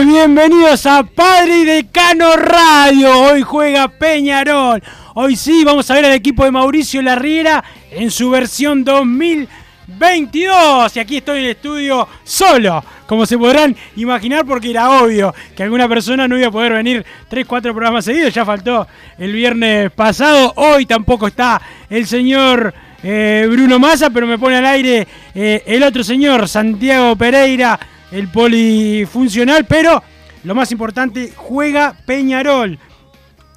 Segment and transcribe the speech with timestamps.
[0.00, 3.20] Bienvenidos a Padre y Decano Radio.
[3.20, 4.82] Hoy juega Peñarol.
[5.14, 10.96] Hoy sí, vamos a ver al equipo de Mauricio Larriera en su versión 2022.
[10.96, 15.62] Y aquí estoy en el estudio solo, como se podrán imaginar, porque era obvio que
[15.62, 18.32] alguna persona no iba a poder venir 3, 4 programas seguidos.
[18.32, 20.54] Ya faltó el viernes pasado.
[20.56, 25.82] Hoy tampoco está el señor eh, Bruno Massa, pero me pone al aire eh, el
[25.82, 27.78] otro señor, Santiago Pereira
[28.12, 30.02] el polifuncional, pero
[30.44, 32.78] lo más importante, juega Peñarol.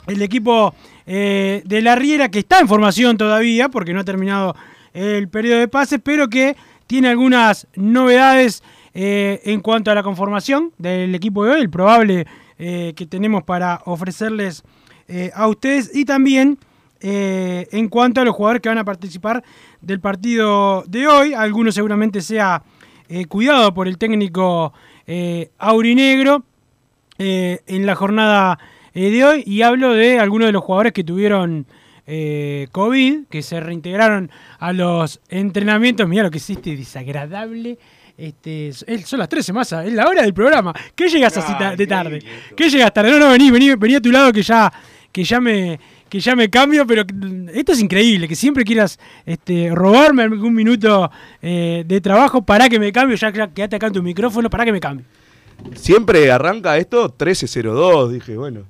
[0.08, 0.74] El equipo
[1.06, 4.56] eh, de la Riera que está en formación todavía, porque no ha terminado
[4.94, 6.56] el periodo de pases, pero que
[6.88, 8.64] tiene algunas novedades
[8.94, 12.26] eh, en cuanto a la conformación del equipo de hoy, el probable
[12.58, 14.64] eh, que tenemos para ofrecerles
[15.36, 16.58] a ustedes y también
[17.00, 19.44] en cuanto a los jugadores que van a participar
[19.80, 21.36] del partido de hoy.
[21.36, 22.64] Algunos seguramente sea
[23.10, 24.74] eh, cuidado por el técnico
[25.08, 26.44] eh, aurinegro
[27.18, 28.60] eh, en la jornada
[28.94, 31.66] de hoy y hablo de algunos de los jugadores que tuvieron
[32.72, 34.30] COVID, que se reintegraron
[34.60, 36.08] a los entrenamientos.
[36.08, 37.78] Mira lo que hiciste, desagradable.
[38.18, 40.74] Este, es- son las 13 masa, es la hora del programa.
[40.96, 42.22] ¿Qué llegas así de tarde?
[42.56, 43.12] ¿Qué llegas tarde?
[43.12, 44.72] No, no, vení, vení, vení a tu lado que ya,
[45.12, 45.80] que ya me
[46.16, 50.54] que ya me cambio, pero mm, esto es increíble, que siempre quieras este, robarme algún
[50.54, 51.12] minuto
[51.42, 54.64] eh, de trabajo para que me cambie, ya que- quédate acá en tu micrófono para
[54.64, 55.06] que me cambie.
[55.74, 58.64] Siempre arranca esto 13.02, dije, bueno.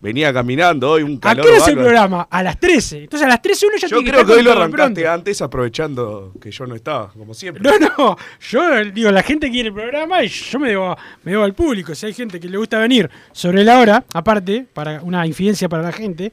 [0.00, 2.26] Venía caminando hoy, un ¿A calor qué hora es el programa?
[2.28, 3.04] A las 13.
[3.04, 6.32] Entonces a las 13 uno ya Yo tiene creo que hoy lo arrancaste antes aprovechando
[6.42, 7.62] que yo no estaba, como siempre.
[7.62, 8.16] No, no,
[8.50, 11.94] yo digo, la gente quiere el programa y yo me debo, me debo al público.
[11.94, 15.84] Si hay gente que le gusta venir sobre la hora, aparte, para una infidencia para
[15.84, 16.32] la gente,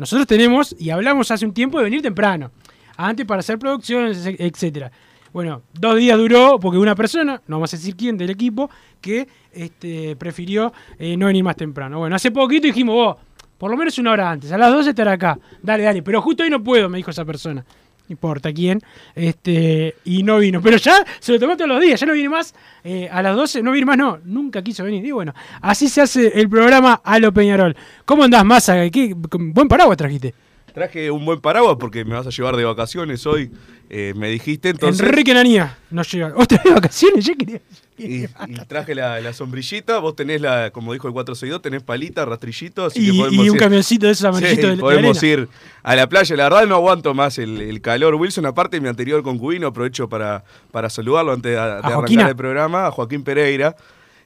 [0.00, 2.50] nosotros tenemos, y hablamos hace un tiempo, de venir temprano,
[2.96, 4.90] antes para hacer producciones, e- etcétera.
[5.32, 9.28] Bueno, dos días duró porque una persona, no vamos a decir quién, del equipo, que
[9.52, 11.98] este, prefirió eh, no venir más temprano.
[11.98, 13.16] Bueno, hace poquito dijimos, vos,
[13.58, 15.38] por lo menos una hora antes, a las 12 estar acá.
[15.62, 17.64] Dale, dale, pero justo hoy no puedo, me dijo esa persona.
[18.10, 18.80] Importa quién,
[19.14, 20.60] este, y no vino.
[20.60, 22.54] Pero ya se lo tomó todos los días, ya no viene más.
[22.84, 25.04] eh, a las 12, no viene más, no, nunca quiso venir.
[25.04, 25.32] Y bueno,
[25.62, 27.76] así se hace el programa a lo Peñarol.
[28.04, 28.90] ¿Cómo andás, Massa?
[28.90, 30.34] ¿Qué, buen paraguas trajiste.
[30.74, 33.50] Traje un buen paraguas porque me vas a llevar de vacaciones hoy,
[33.88, 35.04] eh, me dijiste entonces.
[35.06, 36.32] Enrique Nanía nos llega.
[36.36, 37.24] ¿Otra de vacaciones?
[37.24, 37.60] Yo quería.
[37.98, 42.24] Y, y traje la, la sombrillita, vos tenés la, como dijo el 462, tenés palita,
[42.24, 44.80] rastrillito, así Y, que podemos y un ir- camioncito de esos amarillitos Sí, de, de
[44.80, 45.48] podemos ir
[45.82, 46.34] a la playa.
[46.36, 48.14] La verdad no aguanto más el, el calor.
[48.14, 52.28] Wilson, aparte mi anterior concubino, aprovecho para, para saludarlo antes de, de arrancar Joaquina.
[52.28, 53.76] el programa, a Joaquín Pereira.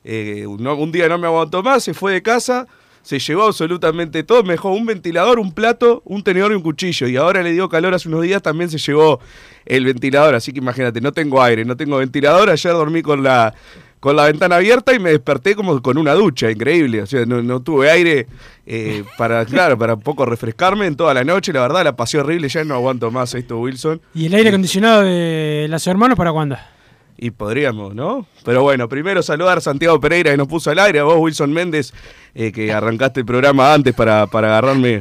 [0.04, 2.66] Eh, no- un día no me aguantó más, se fue de casa,
[3.04, 7.06] se llevó absolutamente todo, me dejó un ventilador, un plato, un tenedor y un cuchillo.
[7.06, 9.20] Y ahora le dio calor hace unos días, también se llevó
[9.66, 10.34] el ventilador.
[10.34, 12.48] Así que imagínate, no tengo aire, no tengo ventilador.
[12.48, 13.54] Ayer dormí con la,
[14.00, 17.02] con la ventana abierta y me desperté como con una ducha, increíble.
[17.02, 18.26] O sea, no, no tuve aire
[18.64, 21.52] eh, para, claro, para un poco refrescarme en toda la noche.
[21.52, 24.00] La verdad, la pasé horrible, ya no aguanto más esto, Wilson.
[24.14, 26.56] ¿Y el aire acondicionado de los hermanos para cuándo?
[27.16, 28.26] Y podríamos, ¿no?
[28.44, 31.52] Pero bueno, primero saludar a Santiago Pereira que nos puso al aire, a vos Wilson
[31.52, 31.92] Méndez,
[32.34, 35.00] eh, que arrancaste el programa antes para, para agarrarme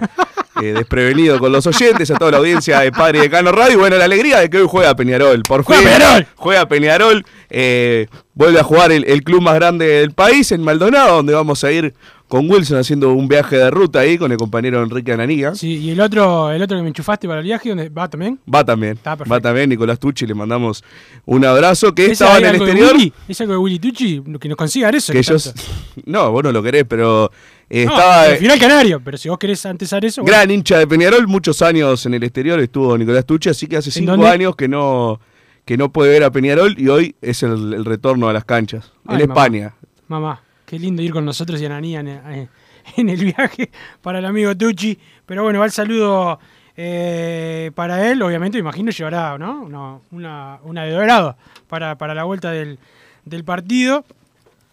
[0.62, 3.74] eh, desprevenido con los oyentes, a toda la audiencia de Padre de Cano Radio.
[3.74, 5.42] Y bueno, la alegría de que hoy juega Peñarol.
[5.42, 6.28] Por ¡Juega fin, Peñarol!
[6.36, 7.26] Juega Peñarol.
[7.50, 11.64] eh, vuelve a jugar el, el club más grande del país, en Maldonado, donde vamos
[11.64, 11.96] a ir
[12.34, 15.54] con Wilson haciendo un viaje de ruta ahí con el compañero Enrique Ananiga.
[15.54, 18.40] Sí, y el otro, el otro que me enchufaste para el viaje, ¿dónde va también?
[18.52, 18.94] Va también.
[18.94, 19.14] Está.
[19.14, 20.84] Va también Nicolás Tucci, le mandamos
[21.26, 21.94] un abrazo.
[21.94, 22.96] Que ¿Es estaba en el exterior.
[23.28, 24.24] ¿Es algo de Willy Tucci?
[24.40, 25.14] Que nos consiga eso.
[25.14, 25.54] Que ellos.
[26.06, 27.30] No, vos no lo querés, pero
[27.70, 28.24] eh, No, estaba.
[28.24, 30.24] al final canario, pero si vos querés antesar eso.
[30.24, 30.36] bueno.
[30.36, 33.90] Gran hincha de Peñarol, muchos años en el exterior estuvo Nicolás Tucci, así que hace
[33.90, 34.28] ¿En cinco dónde?
[34.30, 35.20] años que no,
[35.66, 38.92] que no puede ver a Peñarol y hoy es el, el retorno a las canchas.
[39.06, 39.42] Ay, en mamá.
[39.44, 39.76] España.
[40.08, 40.42] Mamá,
[40.74, 42.50] qué lindo ir con nosotros y Ananía en, en-
[42.98, 43.70] en el viaje
[44.02, 44.98] para el amigo Tucci.
[45.28, 46.40] Pero bueno, va el saludo
[46.76, 48.20] eh, para él.
[48.24, 49.70] Obviamente, imagino llevará ¿no?
[49.70, 51.38] No, una, una de dorado
[51.68, 52.80] para, para la vuelta del,
[53.24, 54.04] del partido.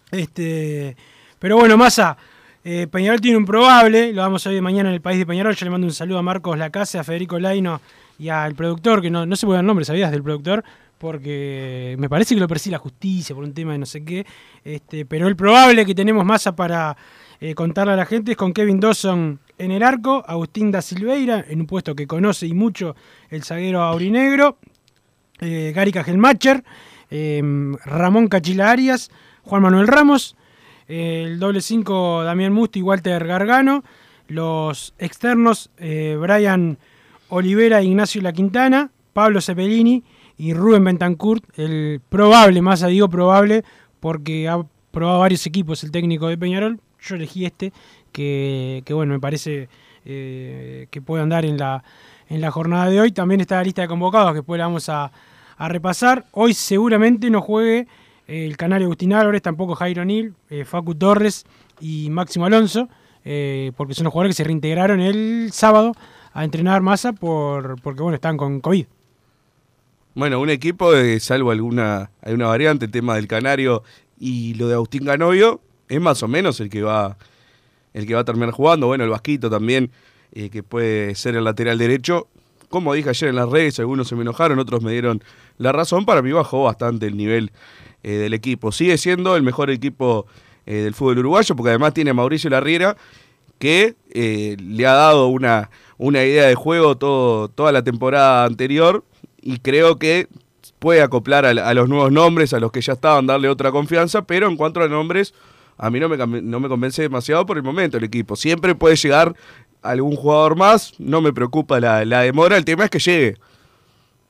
[0.09, 0.97] Este,
[1.37, 2.17] pero bueno, Massa,
[2.63, 4.11] eh, Peñarol tiene un probable.
[4.11, 5.55] Lo vamos a ver mañana en el país de Peñarol.
[5.55, 7.79] Yo le mando un saludo a Marcos Lacase, a Federico Laino
[8.17, 10.09] y al productor, que no, no se puede dar nombre, ¿sabías?
[10.11, 10.63] Del productor.
[11.01, 14.23] Porque me parece que lo persigue la justicia por un tema de no sé qué.
[14.63, 16.95] Este, pero el probable que tenemos Massa para
[17.39, 21.43] eh, contarle a la gente es con Kevin Dawson en el arco, Agustín da Silveira
[21.47, 22.95] en un puesto que conoce y mucho
[23.31, 24.59] el zaguero aurinegro,
[25.39, 26.63] eh, Gary Cajelmacher,
[27.09, 27.41] eh,
[27.83, 29.09] Ramón Cachila Arias,
[29.41, 30.35] Juan Manuel Ramos,
[30.87, 33.83] eh, el doble 5 Damián Musti y Walter Gargano,
[34.27, 36.77] los externos eh, Brian
[37.29, 40.03] Olivera e Ignacio La Quintana, Pablo Cepelini
[40.41, 43.63] y Rubén Bentancourt, el probable, más digo probable,
[43.99, 44.59] porque ha
[44.89, 47.71] probado varios equipos el técnico de Peñarol, yo elegí este,
[48.11, 49.69] que, que bueno, me parece
[50.03, 51.83] eh, que puede andar en la,
[52.27, 53.11] en la jornada de hoy.
[53.11, 55.11] También está la lista de convocados que después la vamos a,
[55.57, 56.25] a repasar.
[56.31, 57.85] Hoy seguramente no juegue
[58.27, 61.45] eh, el canario Agustín Álvarez, tampoco Jairo Nil, eh, Facu Torres
[61.79, 62.89] y Máximo Alonso,
[63.77, 65.91] porque son los jugadores que se reintegraron el sábado
[66.33, 68.87] a entrenar masa por, porque bueno, están con COVID.
[70.13, 73.83] Bueno, un equipo, eh, salvo alguna, alguna variante, el tema del Canario
[74.19, 77.17] y lo de Agustín Ganovio, es más o menos el que va
[77.93, 78.87] el que va a terminar jugando.
[78.87, 79.91] Bueno, el Vasquito también,
[80.33, 82.27] eh, que puede ser el lateral derecho.
[82.69, 85.23] Como dije ayer en las redes, algunos se me enojaron, otros me dieron
[85.57, 86.05] la razón.
[86.05, 87.51] Para mí bajó bastante el nivel
[88.03, 88.71] eh, del equipo.
[88.71, 90.25] Sigue siendo el mejor equipo
[90.65, 92.95] eh, del fútbol uruguayo, porque además tiene a Mauricio Larriera,
[93.59, 99.05] que le ha dado una, una idea de juego todo, toda la temporada anterior
[99.41, 100.27] y creo que
[100.79, 104.23] puede acoplar a, a los nuevos nombres, a los que ya estaban, darle otra confianza,
[104.23, 105.33] pero en cuanto a nombres,
[105.77, 108.35] a mí no me, no me convence demasiado por el momento el equipo.
[108.35, 109.35] Siempre puede llegar
[109.81, 113.37] algún jugador más, no me preocupa la, la demora, el tema es que llegue.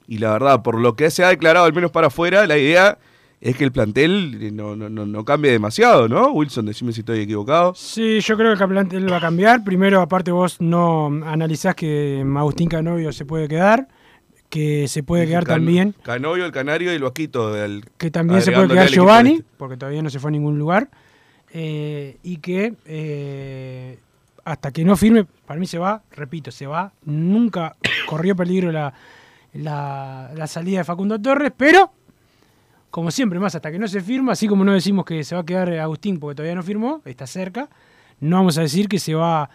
[0.07, 2.97] Y la verdad, por lo que se ha declarado, al menos para afuera, la idea
[3.41, 6.31] es que el plantel no, no, no, no cambie demasiado, ¿no?
[6.31, 7.73] Wilson, decime si estoy equivocado.
[7.75, 9.63] Sí, yo creo que el plantel va a cambiar.
[9.63, 13.87] Primero, aparte vos no analizás que Agustín Canovio se puede quedar,
[14.51, 17.55] que se puede quedar Can- también, Canovio, el Canario y el Vasquito.
[17.55, 19.45] el- que también se puede quedar Giovanni, este.
[19.57, 20.89] porque todavía no se fue a ningún lugar,
[21.53, 23.97] eh, y que eh,
[24.45, 27.75] hasta que no firme, para mí se va, repito, se va, nunca
[28.07, 28.93] corrió peligro la,
[29.53, 31.91] la, la salida de Facundo Torres, pero
[32.89, 35.41] como siempre, más hasta que no se firma, así como no decimos que se va
[35.41, 37.69] a quedar Agustín porque todavía no firmó, está cerca,
[38.19, 39.49] no vamos a decir que se va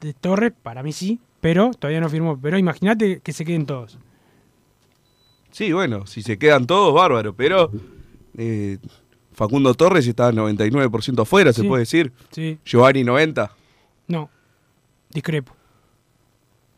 [0.00, 2.38] de Torres, para mí sí, pero todavía no firmó.
[2.40, 3.98] Pero imagínate que se queden todos.
[5.52, 7.70] Sí, bueno, si se quedan todos, bárbaro, pero
[8.36, 8.78] eh,
[9.32, 12.12] Facundo Torres está 99% afuera, se puede decir.
[12.30, 13.50] Sí, Giovanni 90.
[14.08, 14.28] no,
[15.10, 15.54] discrepo.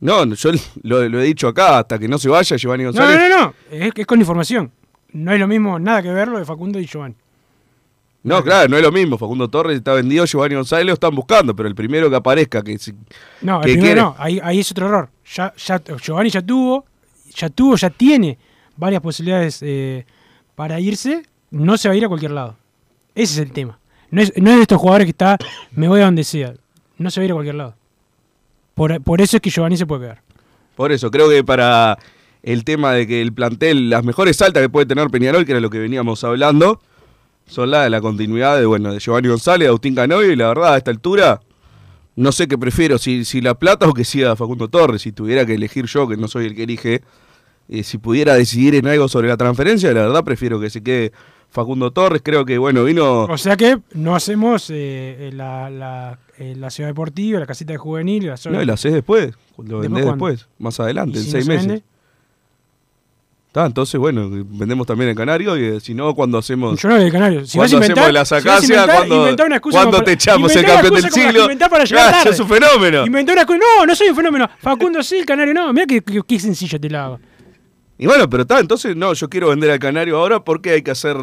[0.01, 0.51] No, yo
[0.83, 3.19] lo, lo he dicho acá, hasta que no se vaya Giovanni González.
[3.19, 4.71] no, no, no, es, es con información.
[5.13, 7.15] No es lo mismo, nada que ver lo de Facundo y Giovanni.
[8.25, 9.19] No, claro, no es lo mismo.
[9.19, 12.77] Facundo Torres está vendido, Giovanni González lo están buscando, pero el primero que aparezca, que
[13.43, 14.01] No, el ¿Qué primero quiere?
[14.01, 15.11] no, ahí, ahí es otro error.
[15.33, 16.85] Ya, ya, Giovanni ya tuvo,
[17.35, 18.39] ya tuvo, ya tiene
[18.77, 20.07] varias posibilidades eh,
[20.55, 22.57] para irse, no se va a ir a cualquier lado.
[23.15, 23.79] Ese es el tema.
[24.11, 25.39] No es, no es de estos jugadores que está,
[25.73, 26.55] me voy a donde sea.
[26.99, 27.75] No se va a ir a cualquier lado.
[28.75, 30.23] Por, por eso es que Giovanni se puede quedar.
[30.77, 31.99] Por eso, creo que para
[32.43, 35.61] el tema de que el plantel, las mejores altas que puede tener Peñarol, que era
[35.61, 36.81] lo que veníamos hablando,
[37.47, 40.49] son la de la continuidad de, bueno, de Giovanni González, de Agustín Canovio, y la
[40.49, 41.41] verdad, a esta altura,
[42.17, 45.47] no sé qué prefiero, si, si La Plata o que siga Facundo Torres, si tuviera
[45.47, 47.03] que elegir yo, que no soy el que elige,
[47.69, 51.13] eh, si pudiera decidir en algo sobre la transferencia, la verdad prefiero que se quede
[51.51, 53.25] Facundo Torres, creo que, bueno, vino...
[53.25, 57.79] O sea que no hacemos eh, la, la, eh, la ciudad deportiva, la casita de
[57.79, 58.57] juvenil, la zona.
[58.57, 61.53] No, y lo haces después, lo vendés después, más adelante, ¿Y en si seis no
[61.55, 61.67] meses.
[61.69, 61.85] vende?
[63.47, 66.83] Está, entonces, bueno, vendemos también en Canario y eh, si no, cuando hacemos...
[66.83, 67.47] Yo no de Canario.
[67.47, 68.85] Si cuando inventar, hacemos la sacacia,
[69.63, 71.47] cuando, te echamos el campeón del la siglo.
[71.71, 72.31] para Ah, tarde.
[72.37, 73.05] sos un fenómeno.
[73.05, 74.51] Una excusa- No, no soy un fenómeno.
[74.59, 75.73] Facundo sí, el Canario no.
[75.73, 77.21] Mira qué, qué, qué sencillo te la hago.
[78.05, 80.91] Y bueno, pero está, entonces no, yo quiero vender al Canario ahora porque hay que
[80.91, 81.17] hacer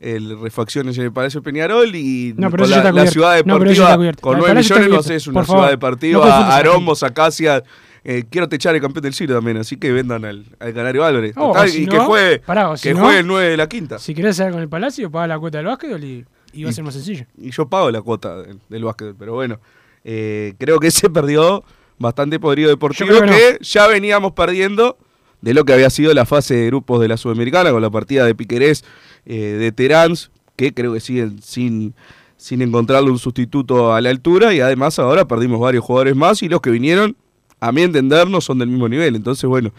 [0.00, 3.96] el refacciones en el Palacio Peñarol y No, pero con la, la ciudad No, deportiva
[3.96, 4.22] cubierto.
[4.22, 6.48] con El 9 Palacio está millones no sé, es una ciudad deportiva, No confundas a
[6.48, 7.62] la arombos, acacias.
[8.02, 11.34] eh, quiero techar el campeón del siglo también, así que vendan al, al Canario Álvarez.
[11.36, 13.48] Oh, Total, o si y que no, juegue, pará, si que no- juegue el 9
[13.50, 13.98] de la quinta.
[13.98, 16.24] Si querés hacer con el Palacio, paga la cuota del básquetbol y,
[16.54, 17.26] y va a ser más sencillo.
[17.38, 19.60] y yo pago la cuota del, del básquet, pero bueno,
[20.02, 21.62] eh, creo que se perdió
[21.98, 24.96] bastante podrido deportivo que ya veníamos perdiendo
[25.42, 28.24] de lo que había sido la fase de grupos de la Sudamericana con la partida
[28.24, 28.84] de Piquerés
[29.26, 31.94] eh, de Terans, que creo que siguen sin,
[32.36, 36.48] sin encontrarle un sustituto a la altura y además ahora perdimos varios jugadores más y
[36.48, 37.16] los que vinieron,
[37.60, 39.14] a mi entender, no son del mismo nivel.
[39.14, 39.72] Entonces, bueno,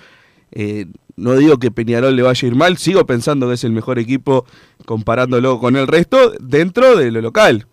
[0.52, 3.72] eh, no digo que Peñarol le vaya a ir mal, sigo pensando que es el
[3.72, 4.46] mejor equipo
[4.86, 7.68] comparándolo con el resto dentro de lo local,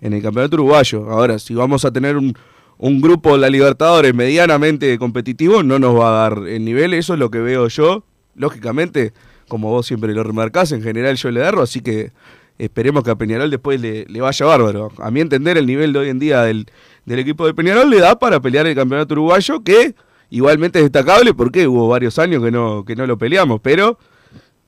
[0.00, 1.10] en el campeonato uruguayo.
[1.10, 2.34] Ahora, si vamos a tener un,
[2.78, 7.14] un grupo de la Libertadores medianamente competitivo, no nos va a dar el nivel, eso
[7.14, 8.04] es lo que veo yo.
[8.34, 9.12] Lógicamente,
[9.48, 12.12] como vos siempre lo remarcás, en general yo le agarro, así que
[12.58, 14.92] esperemos que a Peñarol después le, le vaya bárbaro.
[14.98, 16.66] A mi entender, el nivel de hoy en día del,
[17.04, 19.94] del equipo de Peñarol le da para pelear el campeonato uruguayo, que
[20.30, 23.98] igualmente es destacable porque hubo varios años que no, que no lo peleamos, pero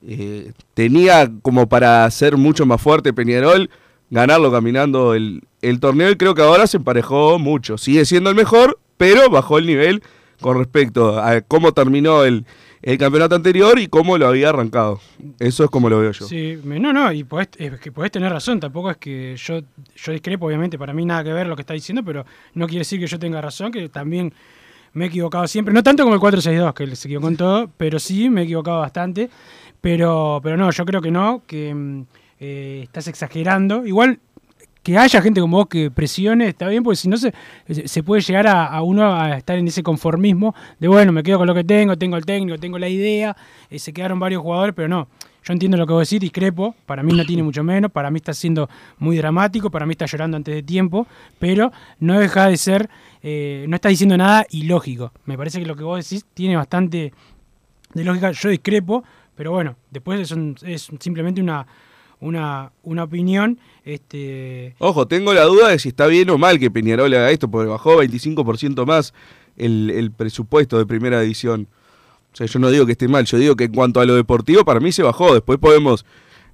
[0.05, 3.69] eh, tenía como para ser mucho más fuerte Peñarol,
[4.09, 7.77] ganarlo caminando el, el torneo y creo que ahora se emparejó mucho.
[7.77, 10.03] Sigue siendo el mejor, pero bajó el nivel
[10.41, 12.45] con respecto a cómo terminó el,
[12.81, 14.99] el campeonato anterior y cómo lo había arrancado.
[15.39, 16.25] Eso es como lo veo yo.
[16.25, 19.61] Sí, no, no, y podés, es que podés tener razón, tampoco es que yo,
[19.95, 22.79] yo discrepo, obviamente, para mí nada que ver lo que está diciendo, pero no quiere
[22.79, 24.33] decir que yo tenga razón, que también
[24.93, 27.99] me he equivocado siempre, no tanto como el 462, que se equivocó en todo, pero
[27.99, 29.29] sí me he equivocado bastante,
[29.81, 32.05] pero, pero no, yo creo que no, que mm,
[32.39, 34.19] eh, estás exagerando, igual
[34.87, 37.33] que haya gente como vos que presione, está bien, porque si no se,
[37.67, 41.47] se puede llegar a, uno a estar en ese conformismo de, bueno, me quedo con
[41.47, 43.35] lo que tengo, tengo el técnico, tengo la idea,
[43.69, 45.09] eh, se quedaron varios jugadores, pero no.
[45.43, 48.15] Yo entiendo lo que vos decís, discrepo, para mí no tiene mucho menos, para mí
[48.15, 51.05] está siendo muy dramático, para mí está llorando antes de tiempo,
[51.37, 52.89] pero no deja de ser,
[53.21, 55.11] eh, no está diciendo nada ilógico.
[55.25, 57.11] Me parece que lo que vos decís tiene bastante
[57.93, 59.03] de lógica, yo discrepo,
[59.35, 60.31] pero bueno, después
[60.63, 61.67] es simplemente una,
[62.19, 63.59] una, una opinión.
[63.85, 67.49] Este, Ojo, tengo la duda de si está bien o mal que Peñarol haga esto,
[67.49, 69.13] porque bajó 25% más
[69.55, 71.67] el, el presupuesto de primera edición.
[72.33, 74.15] O sea, yo no digo que esté mal, yo digo que en cuanto a lo
[74.15, 75.33] deportivo, para mí se bajó.
[75.33, 76.05] Después podemos,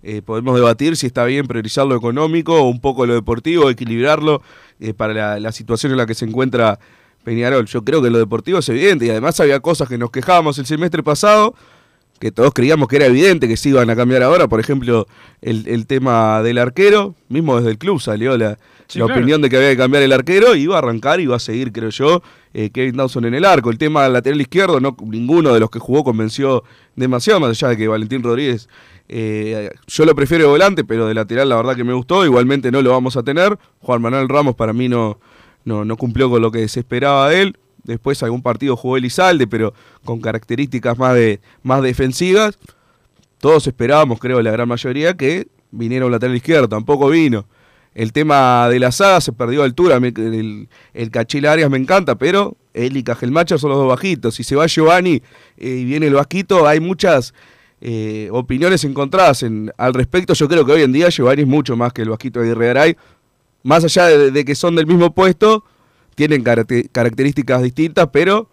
[0.01, 4.41] eh, podemos debatir si está bien priorizar lo económico o un poco lo deportivo, equilibrarlo
[4.79, 6.79] eh, para la, la situación en la que se encuentra
[7.23, 7.65] Peñarol.
[7.65, 10.65] Yo creo que lo deportivo es evidente y además había cosas que nos quejábamos el
[10.65, 11.55] semestre pasado
[12.23, 15.07] que todos creíamos que era evidente que se iban a cambiar ahora, por ejemplo,
[15.41, 19.19] el, el tema del arquero, mismo desde el club salió la, Sí, la claro.
[19.19, 21.39] opinión de que había que cambiar el arquero, y iba a arrancar y iba a
[21.39, 22.21] seguir, creo yo,
[22.53, 23.71] eh, Kevin Dawson en el arco.
[23.71, 26.63] El tema del lateral izquierdo, no, ninguno de los que jugó convenció
[26.95, 28.69] demasiado, más allá de que Valentín Rodríguez,
[29.09, 32.71] eh, yo lo prefiero de volante, pero de lateral la verdad que me gustó, igualmente
[32.71, 33.57] no lo vamos a tener.
[33.81, 35.19] Juan Manuel Ramos para mí no,
[35.65, 37.57] no, no cumplió con lo que se esperaba de él.
[37.83, 39.73] Después algún partido jugó Elizalde, pero
[40.05, 42.57] con características más, de, más defensivas.
[43.39, 46.69] Todos esperábamos, creo, la gran mayoría, que viniera un lateral izquierdo.
[46.69, 47.45] Tampoco vino.
[47.93, 49.99] El tema de la saga se perdió altura.
[49.99, 54.35] me- el, el Cachil Arias me encanta, pero él y Cajelmacher son los dos bajitos.
[54.35, 55.21] Si se va Giovanni
[55.57, 57.33] eh, y viene el Vasquito, hay muchas
[57.81, 60.33] eh, opiniones encontradas en, al respecto.
[60.33, 62.97] Yo creo que hoy en día Giovanni es mucho más que el Vasquito de Aguirre.
[63.61, 65.63] Más allá de que son del mismo puesto,
[66.15, 68.49] tienen caracte- características distintas, pero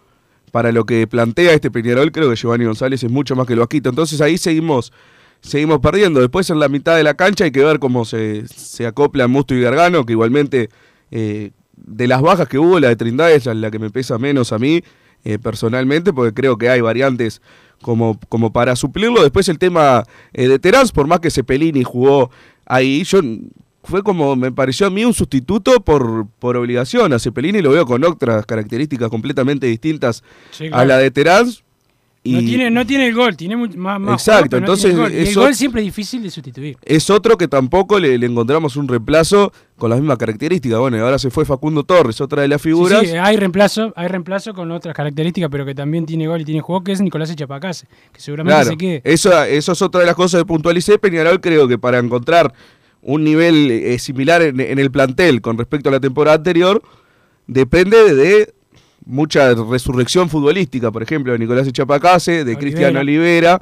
[0.51, 3.59] para lo que plantea este Peñarol, creo que Giovanni González es mucho más que el
[3.59, 3.89] Vasquito.
[3.89, 4.91] Entonces ahí seguimos,
[5.39, 6.19] seguimos perdiendo.
[6.19, 9.55] Después en la mitad de la cancha hay que ver cómo se, se acoplan Musto
[9.55, 10.69] y Gargano, que igualmente
[11.09, 14.51] eh, de las bajas que hubo, la de Trindade es la que me pesa menos
[14.51, 14.83] a mí
[15.23, 17.41] eh, personalmente, porque creo que hay variantes
[17.81, 19.23] como, como para suplirlo.
[19.23, 20.03] Después el tema
[20.33, 22.29] eh, de Terán, por más que Cepelini jugó
[22.65, 23.21] ahí, yo
[23.83, 27.13] fue como me pareció a mí un sustituto por, por obligación.
[27.13, 31.47] A Cepelini lo veo con otras características completamente distintas Sí, a la de Terán.
[32.23, 34.91] Y no, tiene, no tiene el gol, tiene más, más Exacto, juego, pero no entonces
[34.91, 34.97] el
[35.35, 35.47] gol.
[35.49, 36.77] El siempre es difícil de sustituir.
[36.83, 40.77] es otro que tampoco le, le encontramos un reemplazo con las mismas características.
[40.77, 43.01] Bueno, y ahora se fue Facundo Torres, otra de las Sí, figuras.
[43.07, 46.61] sí, hay reemplazo, hay reemplazo con otras características, pero que también tiene gol y tiene
[46.61, 49.01] juego, que es Nicolás Echapacase, que seguramente Claro, se quede.
[49.03, 50.99] eso, eso es otra de las cosas que puntualicé.
[50.99, 52.53] Peñarol creo que para encontrar
[53.01, 56.81] un nivel eh, similar en, en el plantel con respecto a la temporada anterior,
[57.47, 58.53] depende de
[59.05, 62.55] mucha resurrección futbolística, por ejemplo, de Nicolás Echapacase, de.
[62.57, 63.61] Cristian Olivera,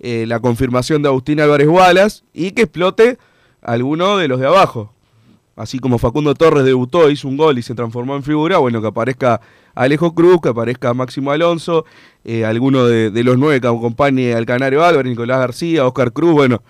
[0.00, 3.18] eh, la confirmación de Agustín Álvarez Wallace y que explote
[3.62, 4.92] alguno de los de abajo.
[5.56, 8.86] Así como Facundo Torres debutó, hizo un gol y se transformó en figura, bueno, que
[8.86, 9.40] aparezca
[9.74, 11.84] Alejo Cruz, que aparezca Máximo Alonso,
[12.24, 16.32] eh, alguno de, de los nueve que acompañe al Canario Álvarez, Nicolás García, Oscar Cruz,
[16.32, 16.62] bueno,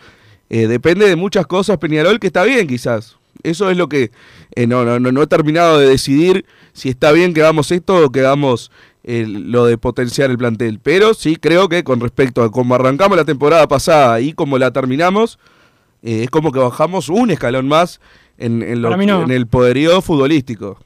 [0.50, 3.16] eh, depende de muchas cosas Peñarol, que está bien quizás.
[3.42, 4.10] Eso es lo que
[4.56, 8.04] eh, no, no, no, no he terminado de decidir si está bien que hagamos esto
[8.04, 8.70] o que hagamos
[9.04, 10.80] eh, lo de potenciar el plantel.
[10.82, 14.72] Pero sí creo que con respecto a cómo arrancamos la temporada pasada y cómo la
[14.72, 15.38] terminamos,
[16.02, 18.00] eh, es como que bajamos un escalón más
[18.38, 18.88] en, en lo-
[19.18, 19.24] no.
[19.24, 20.78] en el poderío futbolístico.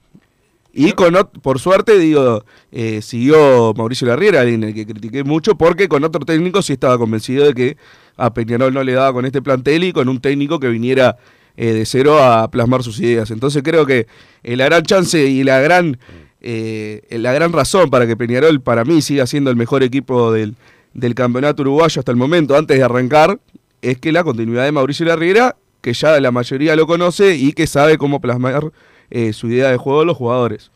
[0.75, 5.87] Y con por suerte, digo, eh, siguió Mauricio Larriera, alguien al que critiqué mucho, porque
[5.89, 7.77] con otro técnico sí estaba convencido de que
[8.17, 11.17] a Peñarol no le daba con este plantel y con un técnico que viniera
[11.57, 13.31] eh, de cero a plasmar sus ideas.
[13.31, 14.07] Entonces creo que
[14.43, 15.99] eh, la gran chance y la gran,
[16.41, 20.57] eh, la gran razón para que Peñarol para mí siga siendo el mejor equipo del,
[20.95, 23.39] del campeonato uruguayo hasta el momento, antes de arrancar,
[23.83, 27.67] es que la continuidad de Mauricio Larriera, que ya la mayoría lo conoce y que
[27.67, 28.73] sabe cómo plasmar
[29.15, 30.71] eh, su idea de juego a los jugadores.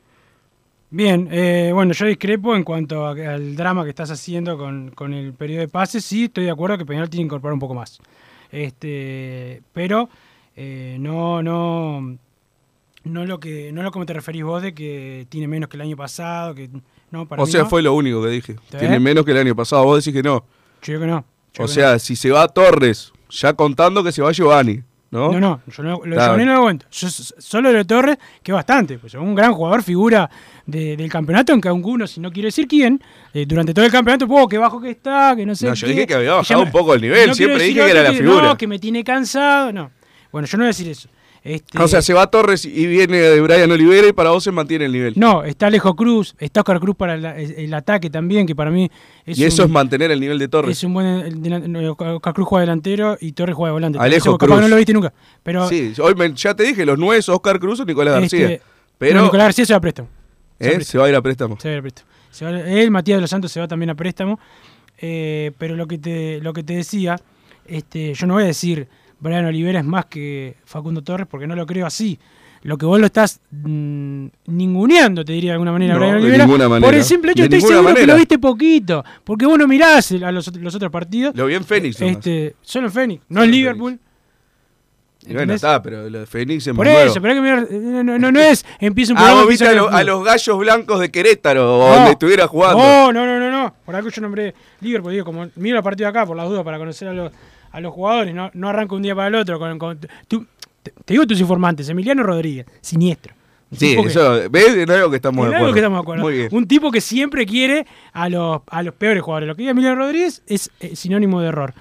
[0.91, 5.13] Bien, eh, bueno, yo discrepo en cuanto a- al drama que estás haciendo con, con
[5.15, 6.05] el periodo de pases.
[6.05, 7.99] Sí, estoy de acuerdo que Peñarol tiene que incorporar un poco más.
[8.53, 10.09] Este, pero
[10.57, 12.17] eh, no, no,
[13.05, 15.81] no lo que, no lo como te referís vos de que tiene menos que el
[15.83, 16.71] año pasado, que
[17.11, 17.69] no, para o mí sea, no.
[17.69, 18.53] fue lo único que dije.
[18.53, 19.85] ¿Está Tiene menos que el año pasado.
[19.85, 20.45] Vos decís que no.
[20.83, 21.25] Yo digo que no.
[21.55, 24.83] Yo O sea, si se va Torres, ya contando que se va Giovanni,
[25.17, 25.33] ¿no?
[25.33, 26.21] No, no, yo no, lo Claro.
[26.33, 26.87] Giovanni no lo cuento.
[26.91, 30.29] Yo solo de Torres, que bastante, pues es un gran jugador, figura
[30.67, 33.01] de- del campeonato, aunque algunos, si no quiero decir quién,
[33.35, 35.87] eh, durante todo el campeonato, "Oh, qué bajo que está, que no sé No, yo
[35.87, 35.93] qué".
[35.93, 38.13] dije que había bajado ya un poco el nivel, no siempre dije que era la
[38.13, 38.43] figura.
[38.43, 39.91] No, que me tiene cansado, no.
[40.33, 41.09] Bueno, yo no voy a decir eso.
[41.47, 44.51] Este, O sea, se va Torres y viene de Brian Olivera y para vos se
[44.51, 45.13] mantiene el nivel.
[45.17, 48.91] No, está Alejo Cruz, está Oscar Cruz para el, el ataque también, que para mí
[49.25, 50.77] es y eso un- es mantener el nivel de Torres.
[50.77, 51.07] Es un buen.
[51.07, 53.97] el Oscar Cruz juega delantero y Torres juega volante.
[54.01, 54.63] Alejo Eso capaz que Cruz.
[54.63, 55.13] no lo viste nunca.
[55.45, 58.41] Pero Sí, hoy me- ya te dije, los nueve Oscar Cruz o Nicolás este,
[58.99, 59.15] García.
[59.15, 60.09] no, Nicolás García se va a préstamo.
[60.59, 60.75] Se va a ¿eh?
[60.77, 60.91] préstamo.
[60.93, 61.57] se va a ir a préstamo.
[61.61, 62.09] Se va a ir a préstamo.
[62.33, 64.41] Se va a- él, Matías de los Santos, se va también a préstamo.
[64.99, 67.21] Eh, pero lo que te, lo que te decía,
[67.67, 71.55] este, yo no voy a decir Brian Olivera es más que Facundo Torres porque no
[71.57, 72.19] lo creo así.
[72.63, 76.23] Lo que vos lo estás mm, ninguneando, te diría de alguna manera, No, Brian de
[76.23, 76.45] Olivera.
[76.47, 76.87] ninguna manera.
[76.89, 79.05] Por el simple hecho, De estoy seguro que lo viste poquito.
[79.23, 81.37] Porque vos no mirás a los, los otros partidos.
[81.37, 82.01] Lo vi en Fénix.
[82.01, 82.17] nomás.
[82.17, 83.99] Este, solo en Fénix, no Solo en Liverpool.
[85.29, 87.15] Y bueno, está, pero lo de Fénix es Por eso, nuevo.
[87.15, 89.73] pero hay que mirar, no, no, no es empieza un Ah, programa vos viste a,
[89.73, 91.95] lo- a los gallos blancos de Querétaro, o No.
[91.97, 92.79] donde estuviera jugando.
[92.79, 93.75] No, no, no, no, no.
[93.85, 96.79] Por algo yo nombré Liverpool, digo, como miro el partido acá por las dudas para
[96.79, 97.33] conocer a los,
[97.77, 100.47] a los jugadores, no, no arranco un día para el otro con, con- tú-
[100.83, 103.35] te, te digo tus informantes, Emiliano Rodríguez, siniestro.
[103.71, 104.69] Un Sí, que- eso, ¿ves?
[104.77, 105.75] Es algo que estamos es de acuerdo.
[105.75, 106.23] que estamos de acuerdo.
[106.25, 106.49] Muy bien.
[106.53, 109.49] Un tipo que siempre quiere a los, a los peores jugadores.
[109.49, 111.75] Lo que diga Emiliano Rodríguez es eh, sinónimo de error.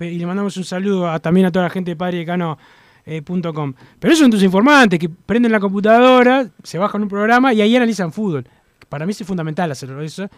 [0.00, 3.74] Y le mandamos un saludo a- también a toda la gente de padredecano.com.
[4.00, 7.76] Pero esos son tus informantes que prenden la computadora, se bajan un programa y ahí
[7.76, 8.46] analizan fútbol.
[8.88, 10.28] Para mí es fundamental hacerlo eso.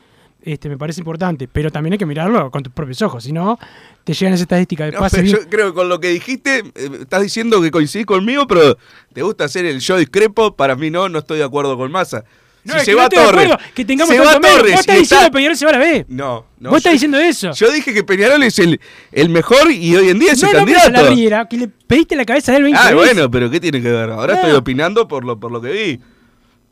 [0.40, 3.58] Este, me parece importante, pero también hay que mirarlo con tus propios ojos, si no
[4.04, 6.90] te llegan esas estadísticas de No, bien- yo creo que con lo que dijiste, eh,
[7.00, 8.78] estás diciendo que coincidís conmigo, pero
[9.12, 10.54] te gusta hacer el yo discrepo.
[10.54, 12.24] Para mí no, no estoy de acuerdo con Massa.
[12.64, 14.40] No, si es se que no va de Torres, acuerdo que tengamos se va.
[14.40, 16.06] Torres Vos estás y diciendo está- que Peñarol se va a la B.
[16.08, 16.70] No, no.
[16.70, 17.52] Vos estás yo- diciendo eso.
[17.52, 18.80] Yo dije que Peñarol es el,
[19.12, 20.90] el mejor y hoy en día es no el candidato.
[20.90, 23.82] la Riera, que le pediste la cabeza de él 20 Ah, bueno, pero ¿qué tiene
[23.82, 24.10] que ver?
[24.10, 24.40] Ahora No.
[24.40, 26.00] estoy opinando por lo, por lo que vi.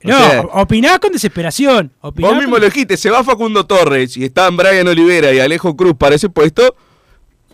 [0.05, 1.91] O No, sea, opinás con desesperación.
[2.01, 5.41] opinás vos mismo con- lo dijiste, se va Facundo Torres y están Brian Olivera y
[5.41, 6.77] Alejo Cruz para ese puesto,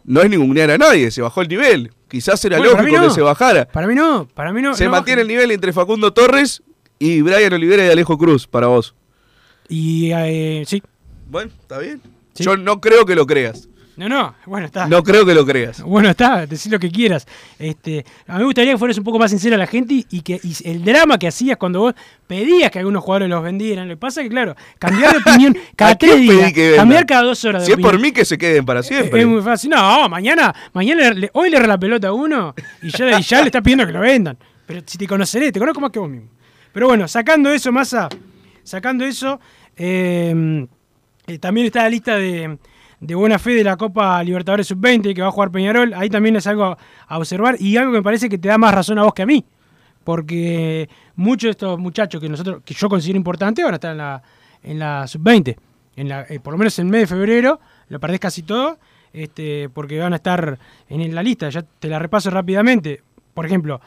[0.05, 1.93] no es ningunear a nadie, se bajó el nivel.
[2.09, 3.09] Quizás era Bueno, lógico no.
[3.09, 3.67] que se bajara.
[3.69, 4.75] Para mí no, para mí no.
[4.75, 6.63] se no mantiene el nivel entre Facundo Torres
[6.99, 8.95] y Brian Olivera y Alejo Cruz para vos.
[9.69, 10.83] Y eh, sí.
[11.31, 12.03] Bueno, está bien.
[12.35, 12.45] Sí.
[12.45, 13.69] Yo no creo que lo creas.
[14.03, 14.87] No, no, bueno, está.
[14.87, 15.81] No creo que lo creas.
[15.83, 17.27] Bueno, está, decir lo que quieras.
[17.59, 20.07] Este, a mí me gustaría que fueras un poco más sincero a la gente y,
[20.11, 21.95] y que y el drama que hacías cuando vos
[22.27, 23.89] pedías que algunos jugadores los vendieran.
[23.89, 27.07] Lo que pasa es que, claro, cambiar de opinión cada ¿A quién tres días, cambiar
[27.07, 29.21] cada dos horas de Si es por mí que se queden para siempre.
[29.21, 29.71] Es muy fácil.
[29.71, 33.41] No, mañana, mañana le- hoy le erra la pelota a uno y ya, y ya
[33.41, 34.37] le está pidiendo que lo vendan.
[34.67, 36.29] Pero si te conoceré, te conozco más que vos mismo.
[36.73, 38.09] Pero bueno, sacando eso, Massa,
[38.63, 39.39] sacando eso,
[39.77, 40.67] eh,
[41.27, 42.57] eh, también está la lista de,
[43.03, 45.93] de buena fe de la Copa Libertadores Sub-20 que va a jugar Peñarol.
[45.93, 46.77] Ahí también es algo
[47.09, 49.23] a observar y algo que me parece que te da más razón a vos que
[49.23, 49.45] a mí.
[50.05, 53.99] Porque muchos de estos muchachos que nosotros, que yo considero importantes, van a estar en
[53.99, 54.23] la,
[54.63, 55.57] en la Sub-20.
[55.97, 58.79] En la, eh, por lo menos en el mes de febrero, lo perdés casi todo,
[59.13, 61.49] este, porque van a estar en la lista.
[61.51, 63.03] Ya te la repaso rápidamente.
[63.35, 63.81] Por ejemplo,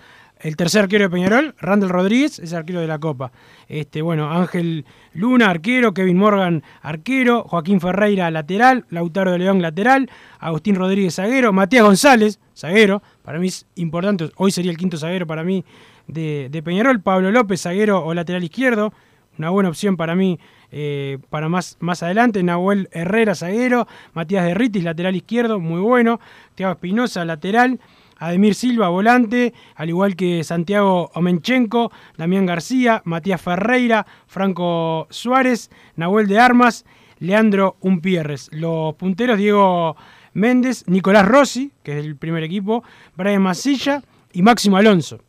[0.45, 3.31] el tercer arquero de Peñarol, Randall Rodríguez, es arquero de la Copa.
[3.67, 10.07] Este, bueno, Ángel Luna, arquero, Kevin Morgan, arquero, Joaquín Ferreira, lateral, Lautaro de León, lateral,
[10.37, 15.25] Agustín Rodríguez, zaguero, Matías González, zaguero, para mí es importante, hoy sería el quinto zaguero
[15.25, 15.65] para mí
[16.05, 18.93] de, Peñarol, Pablo López, zaguero o lateral izquierdo,
[19.39, 20.39] una buena opción para mí
[20.71, 22.41] eh, para más, más adelante.
[22.41, 23.87] Nahuel Herrera, zaguero.
[24.13, 26.19] Matías de Ritis, lateral izquierdo, muy bueno.
[26.55, 27.79] Thiago Espinosa, lateral.
[28.17, 36.27] Ademir Silva, volante, al igual que Santiago Omenchenko, Damián García, Matías Ferreira, Franco Suárez, Nahuel
[36.27, 36.85] de Armas,
[37.19, 38.49] Leandro Umpierres.
[38.51, 39.95] Los punteros, Diego
[40.33, 42.83] Méndez, Nicolás Rossi, que es el primer equipo,
[43.15, 44.01] Brian Masilla
[44.31, 45.19] y Máximo Alonso.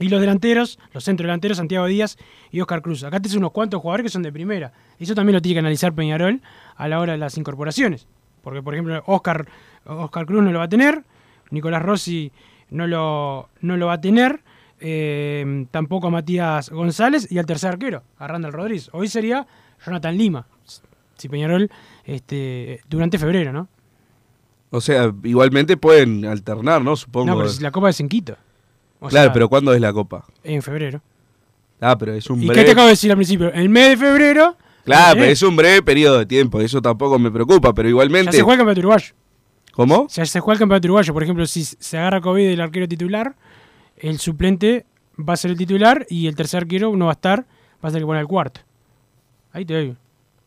[0.00, 2.18] Y los delanteros, los centrodelanteros, Santiago Díaz
[2.50, 3.04] y Oscar Cruz.
[3.04, 4.72] Acá tenés unos cuantos jugadores que son de primera.
[4.98, 6.42] Eso también lo tiene que analizar Peñarol
[6.76, 8.06] a la hora de las incorporaciones.
[8.42, 9.46] Porque, por ejemplo, Oscar,
[9.86, 11.04] Oscar Cruz no lo va a tener,
[11.50, 12.32] Nicolás Rossi
[12.70, 14.42] no lo, no lo va a tener,
[14.80, 18.90] eh, tampoco a Matías González y al tercer arquero, a Randall Rodríguez.
[18.92, 19.46] Hoy sería
[19.84, 20.46] Jonathan Lima,
[21.16, 21.70] si Peñarol,
[22.04, 23.68] este, durante febrero, ¿no?
[24.70, 26.96] O sea, igualmente pueden alternar, ¿no?
[26.96, 27.26] Supongo.
[27.26, 28.36] No, pero si la Copa es en Quito.
[28.98, 30.24] O claro, sea, pero ¿cuándo es la copa?
[30.42, 31.02] En febrero.
[31.80, 32.62] Ah, pero es un ¿Y breve...
[32.62, 33.52] qué te acabo de decir al principio?
[33.52, 34.56] El mes de febrero.
[34.84, 35.20] Claro, ¿eh?
[35.20, 38.32] pero es un breve periodo de tiempo, eso tampoco me preocupa, pero Ya igualmente...
[38.32, 39.14] se juega el campeonato uruguayo.
[39.74, 40.06] ¿Cómo?
[40.08, 41.12] Ya se juega el campeonato uruguayo.
[41.12, 43.34] Por ejemplo, si se agarra COVID el arquero titular,
[43.96, 44.86] el suplente
[45.18, 47.40] va a ser el titular y el tercer arquero no va a estar,
[47.84, 48.60] va a ser el que pone el cuarto.
[49.52, 49.96] Ahí te doy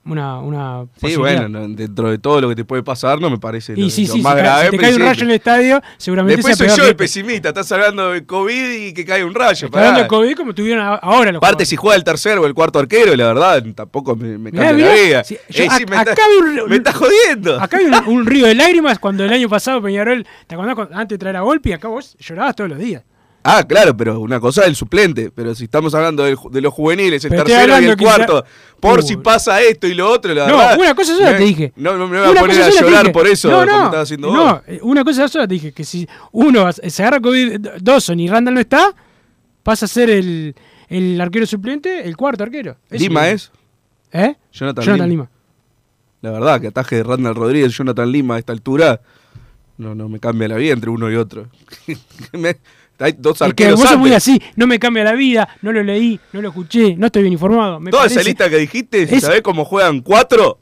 [0.07, 3.37] una, una Sí, bueno, no, dentro de todo lo que te puede pasar no me
[3.37, 4.65] parece Y lo, sí, lo sí, más si, grave.
[4.65, 7.49] si te cae un rayo en el estadio, seguramente Después soy yo que el pesimista,
[7.49, 9.65] estás hablando de COVID y que cae un rayo.
[9.67, 12.53] Está hablando de COVID como tuvieron ahora los Aparte, si juega el tercero o el
[12.53, 15.23] cuarto arquero, la verdad, tampoco me, me cambia mirá, la vida.
[15.23, 17.61] si- yo- Eh, me, acá está, un- me jodiendo.
[17.61, 21.15] Acá hay un, un río de lágrimas cuando el año pasado Peñarol, ¿te acordás antes
[21.15, 21.73] de traer a Volpi?
[21.73, 23.03] Acá vos llorabas todos los días.
[23.49, 25.31] Ah, claro, pero una cosa es el suplente.
[25.33, 28.43] Pero si estamos hablando de, los juveniles, el Pero tercero y el cuarto,
[28.79, 29.01] por Uh.
[29.03, 30.77] si pasa esto y lo otro, la No, verdad.
[30.79, 31.73] una cosa sola me- te dije.
[31.77, 34.31] No, no me voy a poner a llorar por eso, no, como no, estás haciendo
[34.33, 34.61] no, vos.
[34.67, 38.53] eh, una cosa sola te dije, que si uno se agarra COVID, Dawson y Randall
[38.55, 38.93] no está,
[39.63, 40.53] pasa a ser el,
[40.89, 42.75] el arquero suplente, el cuarto arquero.
[42.89, 43.51] Eso Lima es.
[44.11, 44.21] es.
[44.29, 44.35] ¿Eh?
[44.51, 45.23] Jonathan, Jonathan Lima.
[45.23, 45.31] Lima.
[46.21, 48.99] La verdad, que ataje de Randall Rodríguez, Jonathan Lima a esta altura,
[49.77, 51.47] no, no me cambia la vida entre uno y otro.
[52.33, 52.57] Me-
[52.99, 55.71] hay dos Es que arqueros vos sos muy así, no me cambia la vida, no
[55.71, 57.79] lo leí, no lo escuché, no estoy bien informado.
[57.79, 60.59] Me Toda parece- esa lista que dijiste, Es- ¿sabés cómo juegan cuatro?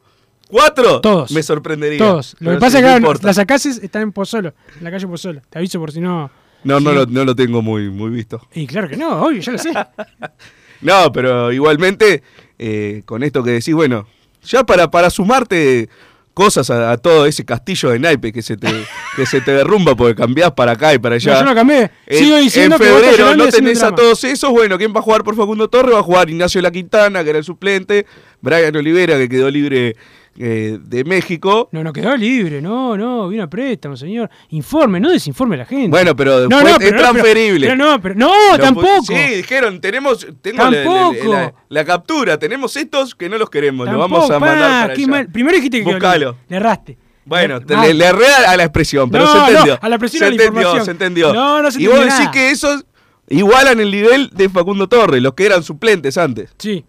[0.48, 1.02] ¿Cuatro?
[1.02, 1.32] Todos.
[1.32, 1.98] Me sorprendería.
[1.98, 2.36] Todos.
[2.40, 5.42] Lo que pasa es que no las acases están en Pozzolo, en la calle Pozzolo.
[5.50, 6.30] Te aviso por si no.
[6.64, 6.96] No, no, Sí.
[6.96, 8.42] lo, no lo tengo muy, muy visto.
[8.54, 9.72] Y claro que no, obvio, ya lo sé.
[10.82, 12.22] No, pero igualmente,
[12.60, 14.06] eh, con esto que decís, bueno,
[14.44, 15.90] ya para, para sumarte
[16.36, 18.68] cosas a, a todo ese castillo de naipe que se te,
[19.16, 21.34] que se te derrumba porque cambiás para acá y para allá.
[21.34, 21.90] No, yo no cambié.
[22.06, 24.52] En- Sigo diciendo en que febrero llorando no tenés a todos esos.
[24.52, 25.96] Bueno, ¿quién va a jugar por Facundo Torres?
[25.96, 28.06] Va a jugar Ignacio La Quintana, que era el suplente.
[28.42, 29.96] Brian Olivera, que quedó libre
[30.38, 31.70] eh, de México.
[31.72, 34.30] No, no quedó libre, no, no, vino a préstamo, señor.
[34.50, 35.90] Informe, no desinforme a la gente.
[35.90, 37.68] Bueno, pero no, no, es pero, no, pero- transferible.
[37.68, 39.06] Pero, no, pero no, tampoco.
[39.08, 41.34] Sí, dijeron, tenemos, tengo la- la, Tampoco.
[41.34, 44.82] la- la captura, tenemos estos que no los queremos, Tampoco, los vamos a mandar pa,
[44.82, 45.12] para qué allá.
[45.12, 45.28] mal.
[45.32, 46.38] Primero dijiste que Buscalo.
[46.50, 46.98] Le erraste.
[47.28, 49.80] Bueno, Le- te- le, le erré a la expresión, pero No, se no, entendió.
[49.82, 50.86] a la expresión se entendió, información.
[50.86, 51.34] se entendió.
[51.34, 52.86] No, no se y vos entendió decís que esos
[53.30, 56.54] igualan el nivel de Facundo Torres, los que eran suplentes antes.
[56.60, 56.86] Sí.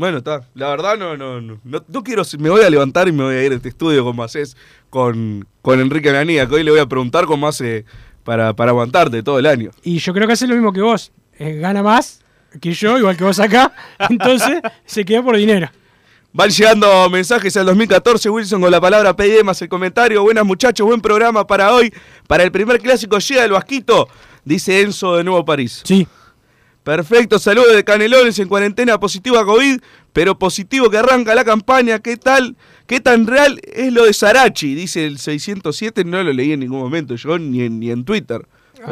[0.00, 0.48] Bueno, está.
[0.54, 3.34] La verdad no, no, no, no, no quiero, me voy a levantar y me voy
[3.34, 4.56] a ir a este estudio como haces
[4.88, 7.84] con, con Enrique Ananía, que hoy le voy a preguntar cómo hace
[8.24, 9.72] para, para aguantarte todo el año.
[9.82, 11.12] Y yo creo que hace lo mismo que vos.
[11.38, 12.22] Eh, gana más
[12.62, 13.74] que yo, igual que vos acá.
[14.08, 15.68] Entonces se quedó por dinero.
[16.32, 20.22] Van llegando mensajes al 2014, Wilson con la palabra PD más el comentario.
[20.22, 21.92] Buenas muchachos, buen programa para hoy.
[22.26, 24.08] Para el primer clásico llega el Vasquito,
[24.46, 25.82] dice Enzo de Nuevo París.
[25.84, 26.08] Sí.
[26.84, 29.80] Perfecto, saludos de Canelones en cuarentena positiva COVID,
[30.12, 31.98] pero positivo que arranca la campaña.
[31.98, 32.56] ¿Qué tal?
[32.86, 34.74] ¿Qué tan real es lo de Sarachi?
[34.74, 38.46] Dice el 607, no lo leí en ningún momento yo, ni en, ni en Twitter.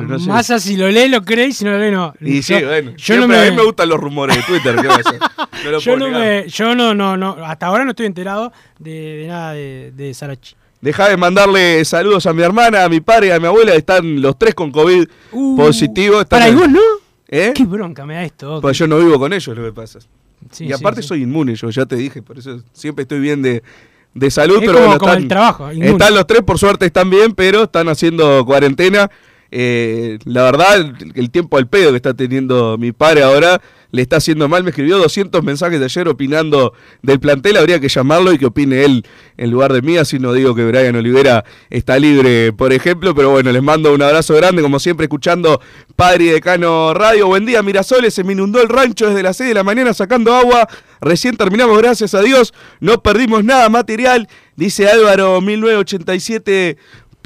[0.07, 0.61] No sé.
[0.61, 2.13] Si lo lee, lo creéis, si no lo lee, no.
[2.21, 3.51] Y sí, bueno, Yo no siempre a me.
[3.53, 5.49] mí me gustan los rumores de Twitter, ¿qué a?
[5.65, 6.47] No yo no me.
[6.49, 7.39] Yo no, no, no.
[7.45, 10.55] Hasta ahora no estoy enterado de, de nada de, de Sarachi.
[10.83, 13.75] Dejá de mandarle saludos a mi hermana, a mi padre a mi abuela.
[13.75, 16.21] Están los tres con COVID Uh, positivo.
[16.21, 16.81] Están Para, ¿y en- vos no?
[17.29, 17.53] ¿Eh?
[17.55, 18.61] Qué bronca me da esto.
[18.61, 19.99] Pues yo no vivo con ellos, lo que pasa.
[20.51, 21.09] Sí, y aparte sí.
[21.09, 23.63] soy inmune, yo ya te dije, por eso siempre estoy bien de,
[24.15, 24.57] de salud.
[24.57, 25.91] Es pero como- bueno, como están, el trabajo, inmune.
[25.91, 29.11] están los tres, por suerte están bien, pero están haciendo cuarentena.
[29.51, 34.03] Eh, la verdad, el, el tiempo al pedo que está teniendo mi padre ahora le
[34.03, 34.65] está haciendo mal.
[34.65, 36.73] Me escribió 200 mensajes de ayer opinando
[37.03, 37.57] del plantel.
[37.57, 39.97] Habría que llamarlo y que opine él en lugar de mí.
[39.97, 43.15] Así no digo que Brian Olivera está libre, por ejemplo.
[43.15, 45.61] Pero bueno, les mando un abrazo grande, como siempre, escuchando
[45.97, 47.27] Padre y Decano Radio.
[47.29, 48.15] Buen día, Mirasoles.
[48.15, 50.69] Se me inundó el rancho desde las 6 de la mañana sacando agua.
[51.01, 52.53] Recién terminamos, gracias a Dios.
[52.81, 54.29] No perdimos nada material.
[54.57, 56.77] Dice Álvaro 1987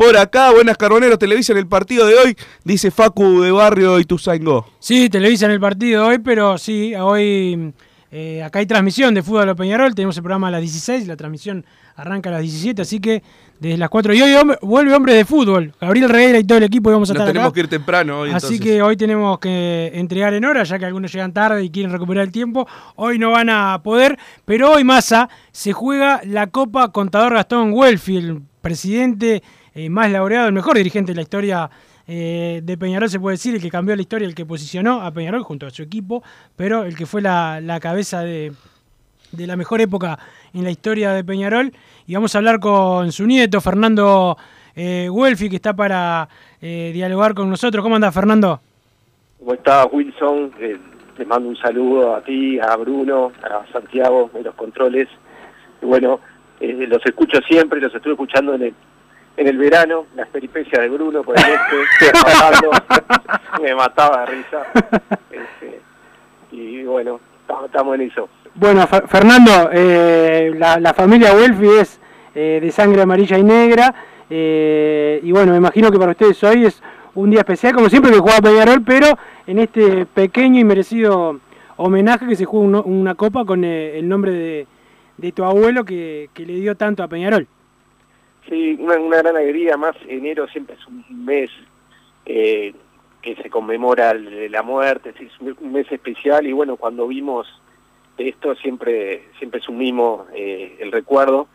[0.05, 0.51] por acá.
[0.53, 2.37] Buenas carboneros, televisan el partido de hoy.
[2.65, 4.67] Dice Facu de Barrio y Tuzaingó.
[4.79, 7.73] Sí, televisan el partido hoy, pero sí, hoy
[8.15, 11.17] Eh, acá hay transmisión de Fútbol a Peñarol, tenemos el programa a las 16, la
[11.17, 11.65] transmisión
[11.97, 13.23] arranca a las 17, así que
[13.59, 14.13] desde las 4.
[14.13, 17.09] Y hoy hombre- vuelve hombre de fútbol, Gabriel Reguera y todo el equipo y vamos
[17.09, 17.55] a Nos estar tenemos acá.
[17.55, 18.29] que ir temprano hoy.
[18.33, 18.61] Así entonces.
[18.61, 22.25] que hoy tenemos que entregar en hora, ya que algunos llegan tarde y quieren recuperar
[22.27, 22.69] el tiempo.
[22.97, 28.19] Hoy no van a poder, pero hoy Massa se juega la Copa Contador Gastón Welfi,
[28.19, 29.43] el presidente
[29.75, 31.71] eh, más laureado, el mejor dirigente de la historia
[32.07, 35.11] eh, de Peñarol, se puede decir, el que cambió la historia, el que posicionó a
[35.13, 36.23] Peñarol junto a su equipo,
[36.57, 38.53] pero el que fue la, cabeza de,
[39.33, 40.19] de la mejor época
[40.53, 41.73] en la historia de Peñarol.
[42.07, 44.37] Y vamos a hablar con su nieto, Fernando
[44.75, 46.29] eh, Welfi, que está para
[46.61, 47.83] eh, dialogar con nosotros.
[47.83, 48.61] ¿Cómo anda, Fernando?
[49.39, 50.53] ¿Cómo estás, Wilson?
[50.61, 50.79] Eh,
[51.17, 55.09] te mando un saludo a ti, a Bruno, a Santiago de los controles.
[55.81, 56.21] Bueno,
[56.61, 58.75] los escucho siempre, los estuve escuchando en el,
[59.37, 62.71] en el verano, las peripecias de Bruno por el este, pasando,
[63.63, 64.63] me mataba de risa.
[65.31, 65.81] Este,
[66.51, 67.21] y bueno,
[67.65, 68.29] estamos- en eso.
[68.55, 72.01] Bueno, Fer- Fernando, eh, la, la familia Welfi es
[72.35, 73.95] eh, de sangre amarilla y negra.
[74.29, 76.83] eh, y bueno, me imagino que para ustedes hoy es
[77.15, 79.07] un día especial, como siempre que juega Peñarol, pero
[79.47, 81.39] en este pequeño y merecido
[81.77, 84.67] homenaje que se juega uno- una copa con el nombre de,
[85.17, 87.47] de tu abuelo que, que le dio tanto a Peñarol.
[88.49, 91.51] Sí, una, una gran alegría, más enero siempre es un mes
[92.27, 92.75] eh,
[93.21, 97.47] que se conmemora la muerte, es un- mes especial y bueno, cuando vimos
[98.19, 101.49] esto siempre siempre mimo eh, el recuerdo.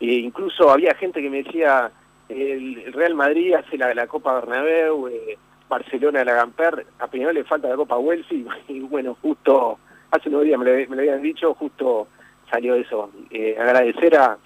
[0.00, 1.90] E incluso había gente que me decía,
[2.28, 7.44] el, Real Madrid hace la, la Copa Bernabéu, eh, Barcelona la Gamper, a Peñarol le
[7.44, 9.78] falta la Copa Welsi y bueno, justo
[10.10, 12.08] hace unos días me lo, me lo habían dicho, justo
[12.50, 13.10] salió eso.
[13.30, 14.36] Eh, agradecer a,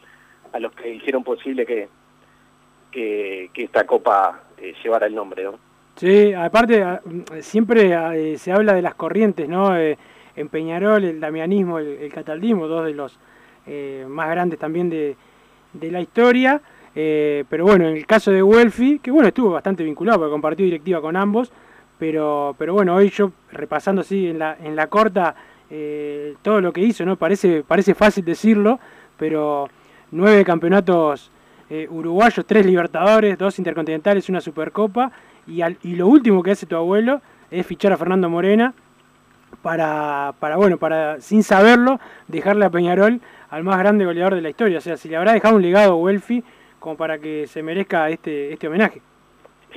[0.53, 1.89] a los que hicieron posible que,
[2.91, 5.59] que, esta copa eh, llevara el nombre, ¿no?
[5.97, 6.85] Sí, aparte
[7.41, 9.77] siempre eh, se habla de las corrientes, ¿no?
[9.77, 9.97] Eh,
[10.37, 13.19] en Peñarol el damianismo, el, el cataldismo, dos de los
[14.09, 15.17] más grandes también de,
[15.73, 16.61] de la historia.
[16.95, 21.01] Pero bueno, en el caso de Welfi, que bueno, estuvo bastante vinculado porque compartió directiva
[21.01, 21.51] con ambos,
[21.99, 25.35] pero, pero bueno, hoy yo repasando así en la, en la corta
[26.43, 27.17] todo lo que hizo, ¿no?
[27.17, 28.79] Parece, parece fácil decirlo,
[29.19, 29.69] pero
[30.11, 31.31] nueve campeonatos
[31.71, 35.11] eh, uruguayos, tres libertadores, dos intercontinentales, una supercopa,
[35.47, 38.73] y, al- y lo último que hace tu abuelo es fichar a Fernando Morena
[39.63, 44.51] para, para, bueno, para, sin saberlo, dejarle a Peñarol al más grande goleador de la
[44.51, 44.79] historia.
[44.79, 46.43] O sea, si le habrá dejado un legado a Welfi
[46.79, 49.01] como para que se merezca este, este homenaje.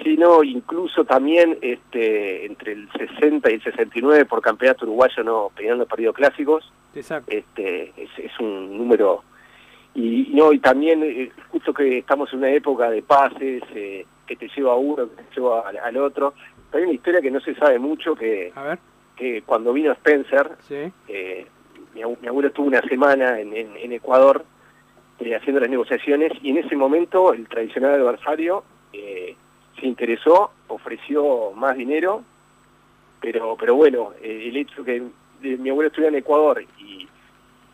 [0.04, 5.52] Sí, no, incluso también este, entre el 60 y el 69 por campeonato uruguayo no
[5.56, 7.32] peleando perdido clásicos, Exacto.
[7.36, 9.24] este, es, es un número
[9.96, 14.36] y no y también eh, justo que estamos en una época de pases eh, que
[14.36, 16.34] te lleva a uno, que te lleva al, al otro.
[16.72, 18.80] Hay una historia que no se sabe mucho que, A ver,
[19.16, 20.92] que cuando vino Spencer sí.
[21.08, 21.46] eh,
[21.96, 24.46] mi, mi abuelo estuvo una semana en, en- en Ecuador
[25.20, 29.36] eh, haciendo las negociaciones y en ese momento el tradicional adversario eh,
[29.80, 32.24] se interesó, ofreció más dinero,
[33.20, 35.02] pero pero bueno, eh, el hecho que
[35.42, 36.64] de- mi abuelo estuviera en Ecuador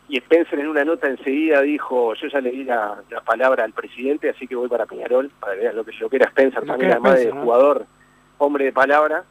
[0.08, 3.72] y, Spencer en una nota enseguida dijo, yo ya le di la, la palabra al
[3.72, 6.66] presidente, así que voy para Peñarol, para ver lo que, lo que era Spencer, Lo
[6.66, 7.86] también era además de jugador,
[8.38, 9.24] hombre de palabra,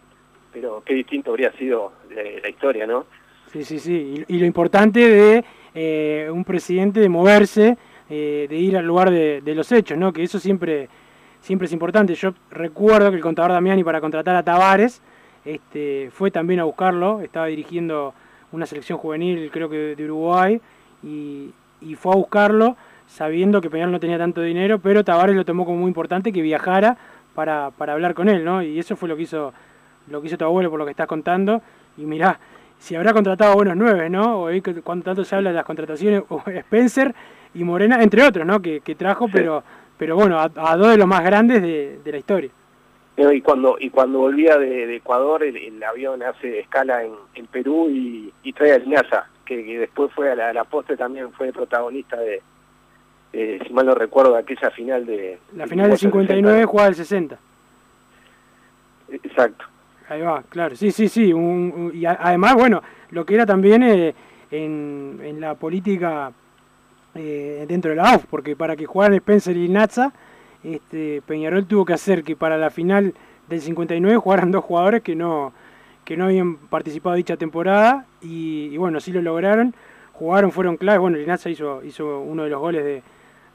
[0.54, 3.06] pero qué distinto habría sido eh, la historia, ¿no?
[3.48, 4.26] Sí, sí, sí.
[4.28, 7.78] Y, y lo importante de eh, un presidente de moverse,
[8.10, 10.14] eh, de ir al lugar de, de los hechos, ¿no?
[10.14, 10.88] Que eso siempre,
[11.42, 12.16] siempre es importante.
[12.16, 15.02] Yo recuerdo que el contador Damiani para contratar a Tavares
[15.44, 18.14] este, fue también a buscarlo, estaba dirigiendo
[18.56, 20.60] una selección juvenil, creo que de Uruguay,
[21.04, 22.76] y, y fue a buscarlo
[23.08, 26.42] sabiendo que Peñarol no tenía tanto dinero, pero Tavares lo tomó como muy importante que
[26.42, 26.98] viajara
[27.34, 28.64] para, para hablar con él, ¿no?
[28.64, 29.54] Y eso fue lo que hizo
[30.08, 31.62] lo que hizo tu abuelo por lo que estás contando.
[31.98, 32.40] Y mirá,
[32.78, 34.48] si habrá contratado a buenos nueve, ¿no?
[34.64, 37.14] Que cuando tanto se habla de las contrataciones, Spencer
[37.54, 38.62] y Morena, entre otros, ¿no?
[38.62, 39.64] Que, que trajo, pero
[39.98, 42.52] pero bueno, a, a dos de los más grandes de, de la historia.
[43.18, 47.48] Y cuando y cuando volvía de, de Ecuador el, el avión hace escala en, en
[47.48, 50.98] Perú y, y trae a Linaza que, que después fue a la, a la postre
[50.98, 52.42] también fue protagonista de
[53.32, 56.96] eh, si mal no recuerdo de aquella final de La final del 59 jugaba el
[56.96, 57.38] 60.
[59.24, 59.66] exacto
[60.08, 61.34] Ahí va, claro, sí, sí, sí.
[61.34, 64.14] un- un- y a- además, bueno, lo que era también eh,
[64.52, 66.32] en, en la política
[67.16, 70.14] eh, dentro de la AUF, porque para que jugaran Spencer y Natza,
[70.74, 73.14] este, Peñarol tuvo que hacer que para la final
[73.50, 75.54] del 59 jugaran dos jugadores que no,
[76.04, 79.76] que no habían participado dicha temporada, y, bueno, sí lo lograron.
[80.14, 81.02] Jugaron, fueron claves.
[81.02, 83.04] Bueno, Linaza hizo, hizo uno de los goles de,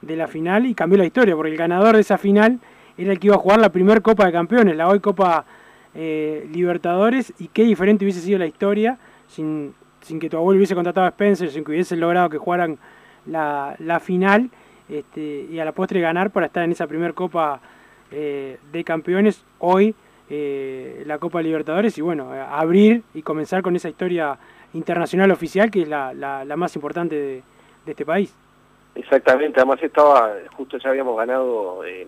[0.02, 2.60] de la final y cambió la historia, porque el ganador de esa final
[2.98, 5.46] era el que iba a jugar la primer Copa de Campeones, la hoy Copa
[5.94, 10.74] eh, Libertadores, y qué diferente hubiese sido la historia sin sin que tu abuelo hubiese
[10.74, 12.78] contratado a Spencer, sin que hubiese logrado que jugaran
[13.26, 14.50] la, la final
[14.90, 17.60] este, y a la postre ganar para estar en esa primera Copa
[18.10, 19.94] eh, de Campeones, hoy
[20.28, 24.38] eh, la Copa Libertadores y bueno, abrir y comenzar con esa historia
[24.72, 27.42] internacional oficial que es la, la, la más importante de,
[27.84, 28.34] de, este país.
[28.94, 32.06] Exactamente, además estaba, justo ya habíamos ganado eh,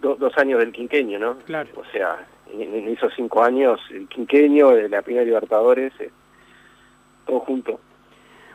[0.00, 1.38] do, dos años del quinqueño, ¿no?
[1.38, 1.68] Claro.
[1.76, 6.10] O sea, en, esos cinco años, el quinqueño, de la primera Libertadores, eh,
[7.26, 7.80] todo junto.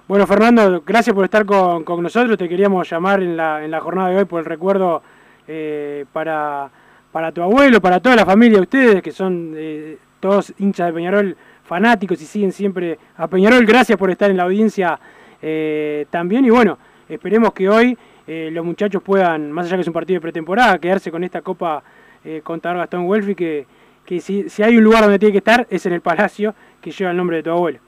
[0.08, 2.38] Bueno, Fernando, gracias por estar con, con, nosotros.
[2.38, 5.04] Te queríamos llamar en la, en la jornada de hoy por el recuerdo
[5.50, 6.70] eh, para,
[7.12, 10.94] para tu abuelo, para toda la familia de ustedes, que son eh, todos hinchas de
[10.94, 13.66] Peñarol fanáticos y siguen siempre a Peñarol.
[13.66, 14.98] Gracias por estar en la audiencia
[15.42, 16.46] eh, también.
[16.46, 16.78] Y bueno,
[17.10, 21.12] esperemos que hoy los muchachos puedan, más allá que es un partido de pretemporada, quedarse
[21.12, 21.82] con esta copa
[22.44, 23.66] contra Gastón Welfi, que,
[24.06, 26.92] que si, si hay un lugar donde tiene que estar es en el Palacio, que
[26.92, 27.87] lleva el nombre de tu abuelo.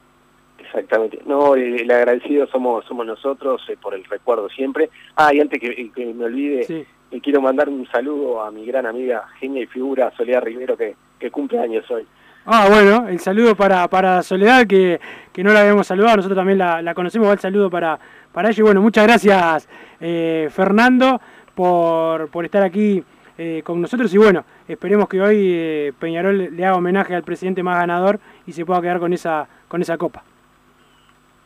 [0.69, 1.19] Exactamente.
[1.25, 4.91] No, el agradecido somos somos nosotros eh, por el recuerdo siempre.
[5.15, 6.85] Ah, y antes que, que me olvide, sí.
[7.11, 10.95] eh, quiero mandar un saludo a mi gran amiga, genia y figura, Soledad Rivero, que,
[11.17, 12.05] que cumple años hoy.
[12.45, 14.99] Ah, bueno, el saludo para, para Soledad, que,
[15.33, 17.99] que no la habíamos saludado, nosotros también la, la conocemos, va el saludo para,
[18.31, 18.59] para ella.
[18.59, 19.67] Y bueno, muchas gracias,
[19.99, 21.19] eh, Fernando,
[21.55, 23.03] por, por estar aquí
[23.39, 24.13] eh, con nosotros.
[24.13, 28.51] Y bueno, esperemos que hoy eh, Peñarol le haga homenaje al presidente más ganador y
[28.51, 30.23] se pueda quedar con esa, con esa copa.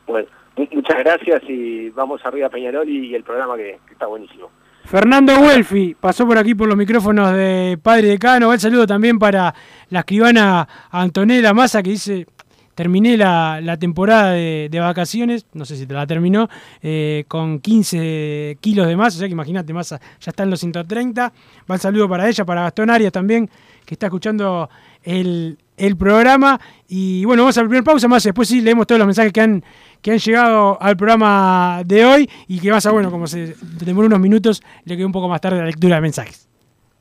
[0.07, 0.27] Bueno,
[0.71, 4.49] muchas gracias y vamos arriba Peñarol y, el programa que, está buenísimo.
[4.85, 8.51] Fernando Welfi pasó por aquí por los micrófonos de Padre Decano.
[8.51, 9.53] El saludo también para
[9.89, 12.27] la escribana Antonella Massa que dice,
[12.75, 16.49] terminé la, la temporada de, vacaciones, no sé si te la terminó,
[16.81, 20.59] eh, con 15 kilos de más, o sea que imagínate, Massa ya está en los
[20.59, 21.33] 130.
[21.69, 23.49] Va el saludo para ella, para Gastón Arias también,
[23.85, 24.69] que está escuchando
[25.03, 26.59] el, el programa.
[26.87, 28.23] Y bueno, vamos a la primera pausa más.
[28.23, 29.63] Después sí leemos todos los mensajes que han,
[30.01, 32.29] que han llegado al programa de hoy.
[32.47, 35.41] Y que vas a, bueno, como se demoró unos minutos, le quedó un poco más
[35.41, 36.52] tarde la lectura de mensajes.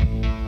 [0.00, 0.47] you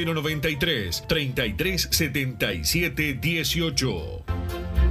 [0.05, 4.90] 093 33 77 18.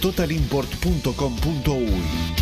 [0.01, 2.41] www.totalimport.com.uy.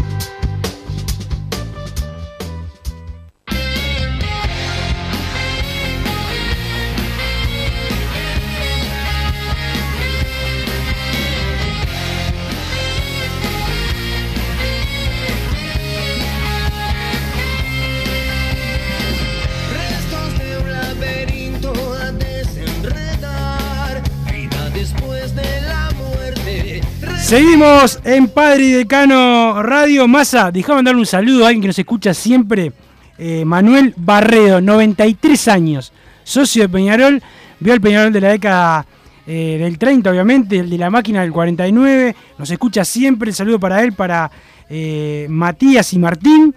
[27.31, 30.05] Seguimos en Padre y Decano Radio.
[30.05, 32.73] Massa, déjame darle un saludo a alguien que nos escucha siempre.
[33.17, 35.93] Eh, Manuel Barredo, 93 años,
[36.25, 37.23] socio de Peñarol.
[37.61, 38.85] Vio el Peñarol de la década
[39.25, 42.13] eh, del 30, obviamente, el de la máquina del 49.
[42.37, 43.29] Nos escucha siempre.
[43.29, 44.29] El saludo para él, para
[44.69, 46.53] eh, Matías y Martín.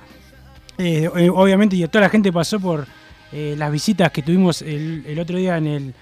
[1.34, 2.84] Obviamente, y toda la gente pasó por
[3.30, 5.94] las visitas que tuvimos el otro día en el,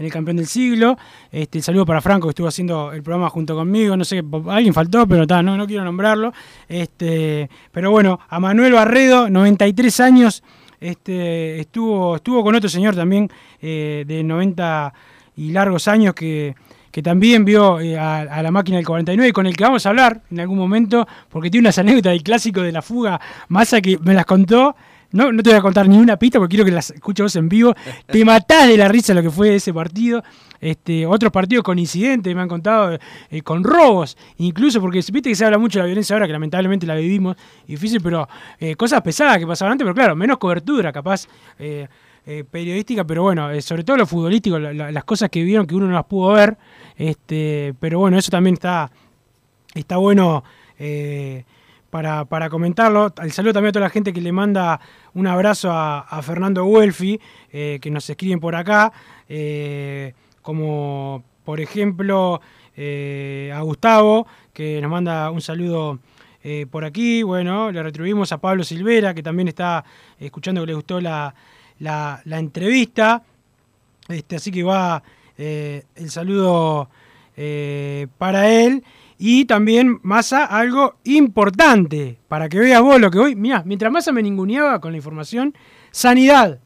[0.00, 0.96] en el Campeón del Siglo.
[1.30, 3.96] Este, el saludo para Franco, que estuvo haciendo el programa junto conmigo.
[3.96, 6.32] No sé, alguien faltó, pero ta, no, no quiero nombrarlo.
[6.68, 10.42] Este, pero bueno, a Manuel Barredo, 93 años,
[10.80, 13.30] este, estuvo, estuvo con otro señor también
[13.60, 14.94] eh, de 90
[15.36, 16.54] y largos años que,
[16.90, 19.90] que también vio eh, a, a la máquina del 49, con el que vamos a
[19.90, 23.98] hablar en algún momento, porque tiene unas anécdotas del clásico de la fuga masa que
[23.98, 24.74] me las contó.
[25.12, 27.36] No, no te voy a contar ni una pista porque quiero que las escuches vos
[27.36, 27.74] en vivo.
[28.06, 30.22] Te matás de la risa lo que fue ese partido.
[30.60, 32.98] Este, otros partidos con incidentes me han contado,
[33.30, 36.32] eh, con robos, incluso porque viste que se habla mucho de la violencia ahora, que
[36.34, 37.34] lamentablemente la vivimos,
[37.66, 41.26] difícil, pero eh, cosas pesadas que pasaban antes, pero claro, menos cobertura capaz.
[41.58, 41.88] eh,
[42.48, 45.86] periodística, pero bueno, sobre todo lo futbolístico, la- la- las cosas que vieron que uno
[45.88, 46.56] no las pudo ver,
[46.96, 48.88] este, pero bueno, eso también está,
[49.74, 50.44] está bueno
[50.78, 51.44] eh,
[51.90, 53.12] para, para comentarlo.
[53.22, 54.80] El saludo también a toda la gente que le manda
[55.14, 57.20] un abrazo a, Fernando Welfi,
[57.52, 58.92] eh, que nos escriben por acá,
[59.28, 62.40] eh, como por ejemplo
[62.76, 65.98] eh, a Gustavo, que nos manda un saludo
[66.70, 67.22] por aquí.
[67.22, 69.84] Bueno, le retribuimos a Pablo Silvera, que también está
[70.18, 71.34] escuchando que le gustó la,
[71.80, 73.22] la- la entrevista.
[74.08, 75.02] Este, así que va
[75.36, 76.88] el saludo
[78.18, 78.82] para él.
[79.22, 83.36] Y también, Massa, algo importante, para que veas vos lo que hoy...
[83.36, 85.52] Mirá, mientras Massa me ninguneaba con la información,
[85.90, 86.58] sanidad.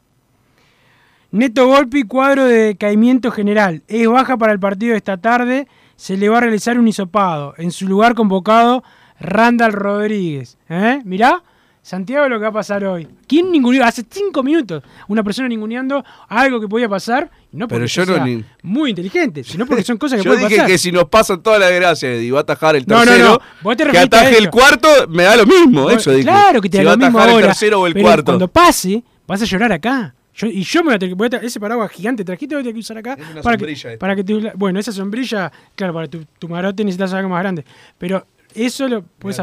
[1.33, 3.83] Neto Golpi, cuadro de decaimiento general.
[3.89, 5.67] Es baja para el partido de esta tarde.
[5.97, 7.55] Se le va a realizar un hisopado.
[7.59, 8.85] En su lugar convocado
[9.19, 10.57] Randall Rodríguez.
[10.69, 11.01] ¿eh?
[11.05, 11.43] Mirá,
[11.85, 13.07] Santiago, lo que va a pasar hoy.
[13.26, 13.85] ¿Quién ninguneó?
[13.85, 17.30] Hace cinco minutos, una persona ninguneando algo que podía pasar.
[17.53, 20.30] No porque Pero yo sea no ni- muy inteligente, sino porque son cosas que Yo
[20.30, 20.70] pueden dije pasar.
[20.70, 23.28] que si nos pasan toda la gracia y va a atajar el No, no, tercero,
[23.32, 23.39] no.
[23.61, 25.91] Vos te que ataje el cuarto, me da lo mismo.
[25.91, 26.22] Eso dije.
[26.24, 27.35] Claro que te si da lo mismo ahora.
[27.35, 28.24] el tercero o el pero cuarto.
[28.24, 30.14] Cuando pase, vas a llorar acá.
[30.37, 32.74] Yo- y yo me voy a tener que- ese paraguas gigante trajiste voy a tener
[32.74, 36.24] que usar acá una para que, para que tu- bueno esa sombrilla claro para tu,
[36.41, 37.64] tu marote necesitas algo más grande
[37.99, 39.41] pero eso lo puedes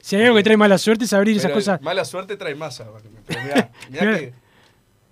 [0.00, 2.86] si hay algo que trae mala suerte es abrir esas cosas Mala suerte trae masa.
[3.26, 4.42] pero mirá, mirá que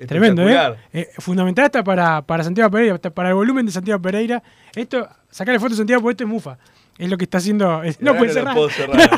[0.07, 0.77] Tremendo, ¿eh?
[0.95, 4.43] Eh, Fundamental hasta para, para Santiago Pereira, hasta para el volumen de Santiago Pereira.
[4.75, 6.57] Esto, sacarle foto a Santiago porque esto es mufa.
[6.97, 7.83] Es lo que está haciendo.
[7.83, 8.55] es- no puede la cerrar.
[8.55, 9.11] puedo cerrar.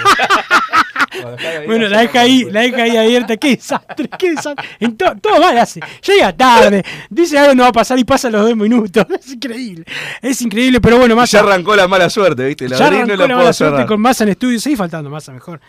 [1.66, 3.36] Bueno, la deja ahí, la deja ahí abierta.
[3.36, 4.66] Qué desastre, qué desastre.
[4.80, 5.80] En to- todo mal hace.
[6.06, 9.06] Llega tarde, dice algo no va a pasar y pasa los dos minutos.
[9.22, 9.84] Es increíble.
[10.20, 12.68] Es increíble, pero bueno, más Ya arrancó la mala suerte, ¿viste?
[12.68, 14.58] La ya arrancó no la la puedo mala suerte con masa en estudio.
[14.60, 15.60] Sigue faltando masa, mejor.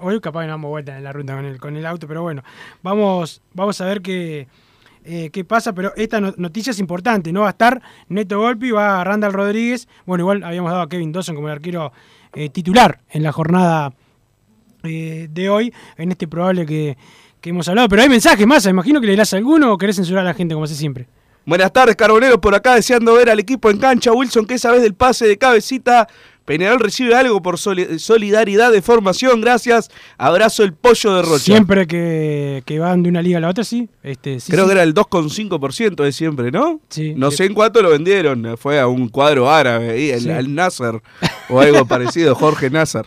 [0.00, 2.22] Hoy capaz que no damos vuelta en la ruta con el, con el auto, pero
[2.22, 2.42] bueno,
[2.82, 4.46] vamos, vamos a ver qué,
[5.04, 5.72] eh, qué pasa.
[5.72, 7.32] Pero esta no- noticia es importante.
[7.32, 9.88] No va a estar Neto Golpi, va Randall Rodríguez.
[10.06, 11.92] Bueno, igual habíamos dado a Kevin Dawson como el arquero
[12.34, 13.92] eh, titular en la jornada
[14.84, 16.96] eh, de hoy, en este probable que,
[17.40, 17.88] que hemos hablado.
[17.88, 20.54] Pero hay mensajes más, imagino que le dirás alguno o querés censurar a la gente
[20.54, 21.08] como hace siempre.
[21.48, 24.12] Buenas tardes, Carboneros, por acá deseando ver al equipo en cancha.
[24.12, 26.06] Wilson, que esa vez del pase de cabecita.
[26.48, 29.40] Peñarol recibe algo por soli- solidaridad de formación.
[29.42, 29.90] Gracias.
[30.16, 31.38] Abrazo el pollo de Rocha.
[31.44, 33.88] Siempre que, que van de una liga a la otra, sí.
[34.02, 34.68] Este, sí, Creo sí.
[34.68, 36.80] que era el 2,5% de siempre, ¿no?
[36.88, 37.12] Sí.
[37.14, 38.56] No sé en cuánto lo vendieron.
[38.56, 41.02] Fue a un cuadro árabe, ahí, el, al Nasser
[41.50, 43.04] o algo parecido, Jorge Nasser.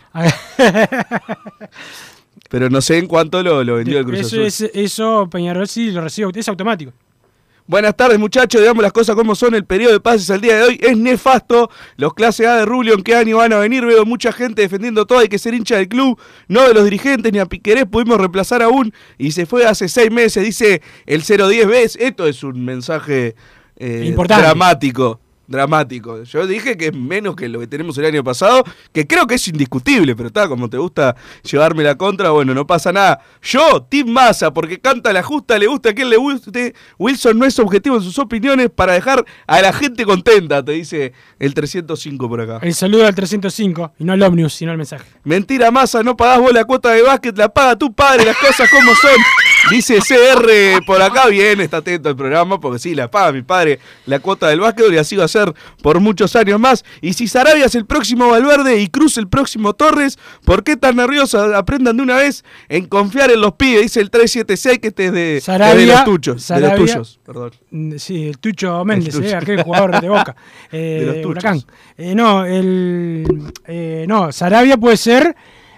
[2.48, 4.42] Pero no sé en cuánto lo, lo vendió el Cruz eso, Azul.
[4.46, 6.92] es- eso Peñarol sí lo recibe, es automático.
[7.66, 8.60] Buenas tardes, muchachos.
[8.60, 9.54] Digamos las cosas como son.
[9.54, 11.70] El periodo de pases al día de hoy es nefasto.
[11.96, 13.86] Los clase A de Rubio, ¿en qué año van a venir?
[13.86, 15.20] Veo mucha gente defendiendo todo.
[15.20, 18.62] Hay que ser hincha del club, no de los dirigentes, ni a Piquerés pudimos reemplazar
[18.62, 18.92] aún.
[19.16, 21.96] Y se fue hace seis meses, dice el 010 veces.
[22.02, 23.36] Esto es un mensaje
[23.76, 24.44] eh, Importante.
[24.44, 25.21] dramático.
[25.52, 26.24] Dramático.
[26.24, 29.36] Yo dije que es menos que lo que tenemos el año pasado, que creo que
[29.36, 31.14] es indiscutible, pero está, como te gusta
[31.48, 33.20] llevarme la contra, bueno, no pasa nada.
[33.42, 36.74] Yo, Team Massa, porque canta la justa, le gusta a quien le guste.
[36.98, 41.12] Wilson no es objetivo en sus opiniones para dejar a la gente contenta, te dice
[41.38, 42.58] el 305 por acá.
[42.62, 45.04] El saludo al 305, y no al Omnius, sino al mensaje.
[45.22, 48.70] Mentira, Massa, no pagás vos la cuota de básquet, la paga tu padre, las cosas
[48.70, 49.51] como son.
[49.70, 53.78] Dice CR por acá, bien, está atento al programa, porque sí, la paga mi padre
[54.06, 56.84] la cuota del básquet y así va a ser por muchos años más.
[57.00, 60.96] Y si Sarabia es el próximo Valverde y Cruz el próximo Torres, ¿por qué tan
[60.96, 61.54] nerviosos?
[61.54, 65.12] Aprendan de una vez en confiar en los pibes, dice el 376, que este es
[65.12, 67.52] de, es de Sarabia, los tuchos, de Sarabia- los tuyos, perdón.
[67.70, 69.26] Mm, Sí, el Tucho Méndez, Tucho.
[69.28, 70.34] eh, aquel jugador de Boca,
[70.72, 71.30] eh, De los tuchos.
[71.30, 71.62] Huracán.
[71.96, 75.34] Eh, no, el, eh, no, Sarabia puede ser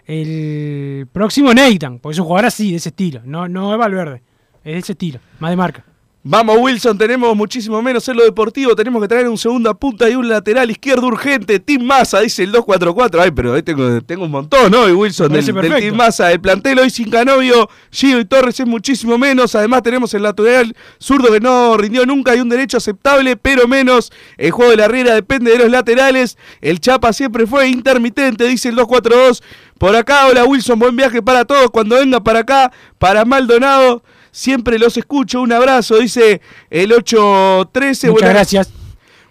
[0.07, 3.23] el próximo Nathan, porque es un jugador así, de ese estilo.
[3.25, 4.23] No, no es Valverde,
[4.65, 5.85] es de ese estilo, más de marca.
[6.27, 8.75] Vamos, Wilson, tenemos muchísimo menos en lo deportivo.
[8.75, 11.61] Tenemos que traer un segunda punta y un lateral izquierdo urgente.
[11.61, 13.21] Team Massa, dice el 244.
[13.21, 14.89] Ay, pero ahí tengo, tengo un montón, ¿no?
[14.89, 15.45] Y Wilson, del.
[15.45, 16.33] Team Massa.
[16.33, 19.55] El plantel hoy sin Canovio, Gio y Torres es muchísimo menos.
[19.55, 24.11] Además, tenemos el lateral zurdo que no rindió nunca y un derecho aceptable, pero menos.
[24.39, 26.39] El juego de la Riera depende de los laterales.
[26.63, 29.43] El Chapa siempre fue intermitente, dice el 242.
[29.77, 31.71] Por acá, hola Wilson, buen viaje para todos.
[31.71, 34.03] Cuando venga para acá, para Maldonado.
[34.35, 35.41] Siempre los escucho.
[35.43, 38.09] Un abrazo, dice el 813.
[38.09, 38.71] Muchas Buenas- gracias.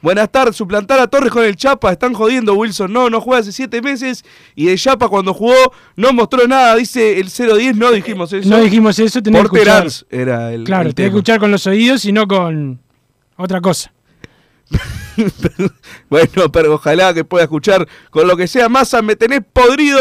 [0.01, 3.53] Buenas tardes, suplantar a Torres con el Chapa, están jodiendo Wilson, no, no juega hace
[3.53, 5.55] siete meses y de Chapa cuando jugó
[5.95, 8.49] no mostró nada, dice el 010, no dijimos eso.
[8.49, 9.87] No dijimos eso, tenés que escuchar.
[10.09, 12.81] Era el Claro, el tenés que escuchar con los oídos y no con
[13.37, 13.93] otra cosa.
[16.09, 18.67] Bueno, pero ojalá que pueda escuchar con lo que sea.
[18.69, 19.99] Massa, me tenés podrido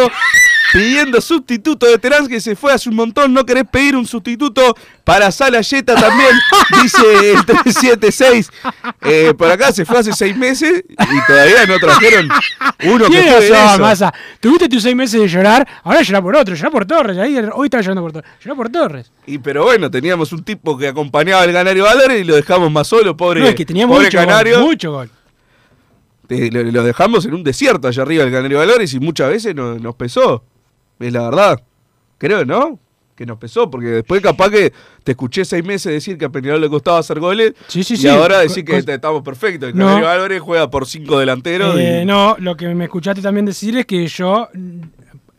[0.73, 3.33] pidiendo sustituto de Terán que se fue hace un montón.
[3.35, 6.31] ¿No querés pedir un sustituto para Salayeta también?
[6.83, 8.51] Dice el 376.
[9.03, 12.29] Eh, por acá se fue hace seis meses y todavía no trajeron
[12.85, 13.43] uno que razón,
[13.75, 13.79] eso.
[13.79, 14.15] Massa.
[14.41, 17.19] Tuviste tus seis meses de llorar, ahora llorar por otro, llorar por Torres.
[17.19, 18.31] Ahí, hoy estaba llorando por Torres.
[18.41, 19.13] Llorar por Torres.
[19.27, 22.87] Y pero bueno, teníamos un tipo que acompañaba al Canario Valores y lo dejamos más
[22.89, 24.57] solo, pobre, no, es que tenía pobre mucho Canario.
[24.59, 25.11] gol, mucho gol.
[26.27, 29.55] Te- lo, lo dejamos en un desierto allá arriba del Canario Valores y muchas veces
[29.55, 30.45] no- nos pesó.
[31.03, 31.61] Es la verdad.
[32.19, 32.79] Creo, ¿no?
[33.17, 34.73] Que nos pesó, porque después capaz que
[35.05, 37.97] te escuché seis meses decir que a Peñarol le costaba hacer goles Sí, sí, y
[37.99, 38.09] sí.
[38.09, 39.69] ahora decir que co- estamos perfectos.
[39.71, 40.01] El No.
[40.01, 41.77] Valores juega por cinco delanteros.
[41.79, 44.49] y- Eh, no, lo que me escuchaste también decir es que yo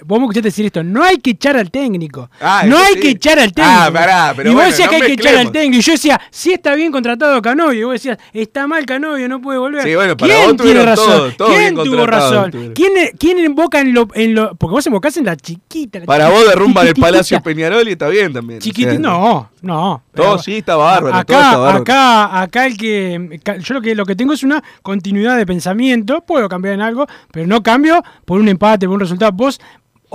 [0.06, 2.30] vos me escuchaste decir esto, no hay que echar al técnico.
[2.42, 3.00] Ah, no hay sí.
[3.00, 3.76] que echar al técnico.
[3.80, 5.80] Ah, pará, pero y vos bueno, decías no que hay que echar al técnico.
[5.80, 7.80] Y yo decía, sí está bien contratado Canovio.
[7.80, 9.84] Y vos decías, está mal Canovio, no puede volver.
[9.84, 11.06] Sí, bueno, para ¿Quién vos tiene razón?
[11.06, 12.52] todo- todo ¿Quién tuvo razón?
[12.52, 12.74] tuvieron.
[12.74, 14.56] ¿Quién, ¿Quién invoca en lo, en lo.
[14.56, 16.00] Porque vos invocás en la chiquita.
[16.00, 16.94] la Para vos derrumban el.
[16.94, 18.60] Palacio Peñarol y está bien también.
[18.60, 20.04] o sea, no, no.
[20.14, 21.82] Todo Pero sí está bárbaro, acá, todo está bárbaro.
[21.82, 23.40] acá, acá el que.
[23.62, 26.22] Yo lo que, lo que tengo es una continuidad de pensamiento.
[26.22, 29.32] Puedo cambiar en algo, pero no cambio por un empate, por un resultado.
[29.34, 29.60] Vos.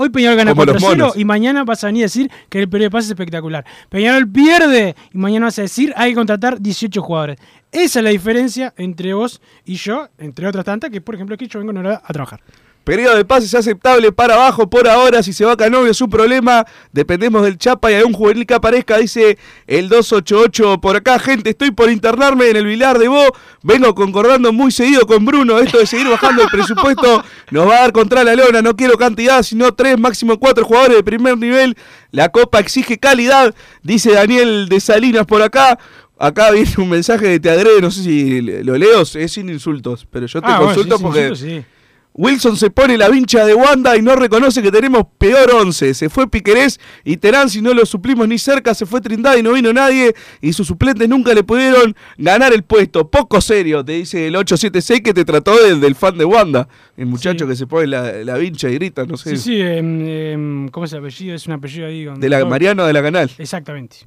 [0.00, 1.16] Hoy Peñarol gana Como los 4-0 monos.
[1.16, 3.64] y mañana vas a venir a decir que el periodo de pase es espectacular.
[3.88, 7.38] Peñarol pierde y mañana vas a decir hay que contratar 18 jugadores.
[7.72, 11.48] Esa es la diferencia entre vos y yo, entre otras tantas, que por ejemplo aquí
[11.48, 12.40] yo vengo en hora a trabajar.
[12.88, 15.22] Periodo de pases aceptable para abajo por ahora.
[15.22, 16.64] Si se va Canovio es un problema.
[16.90, 18.96] Dependemos del Chapa y algún juvenil que aparezca.
[18.96, 19.36] Dice
[19.66, 21.18] el 288 por acá.
[21.18, 23.26] Gente, estoy por internarme en el Vilar de Bo.
[23.62, 25.58] Vengo concordando muy seguido con Bruno.
[25.58, 28.62] Esto de seguir bajando el presupuesto nos va a dar contra la lona.
[28.62, 31.76] No quiero cantidad, sino tres, máximo cuatro jugadores de primer nivel.
[32.10, 33.54] La Copa exige calidad.
[33.82, 35.78] Dice Daniel de Salinas por acá.
[36.18, 40.06] Acá viene un mensaje de Te Agrede, no sé si lo leo, es sin insultos,
[40.10, 41.20] pero yo te Ah, consulto sí, porque...
[41.28, 41.64] insultos, sí.
[42.18, 45.94] Wilson se pone la vincha de Wanda y no reconoce que tenemos peor 11.
[45.94, 49.42] Se fue Piquerés y Terán, si no lo suplimos ni cerca, se fue Trindade y
[49.44, 50.12] no vino nadie.
[50.40, 53.08] Y sus suplentes nunca le pudieron ganar el puesto.
[53.08, 56.66] Poco serio, te dice el 876 que te trató del, del fan de Wanda.
[56.96, 59.36] El muchacho que se pone la, la vincha y grita, no sé.
[59.36, 61.36] Sí, sí, em, em, ¿cómo es el apellido?
[61.36, 62.04] Es un apellido ahí.
[62.04, 62.44] con De la.
[62.44, 63.30] Mariano de la Canal.
[63.38, 63.98] Exactamente.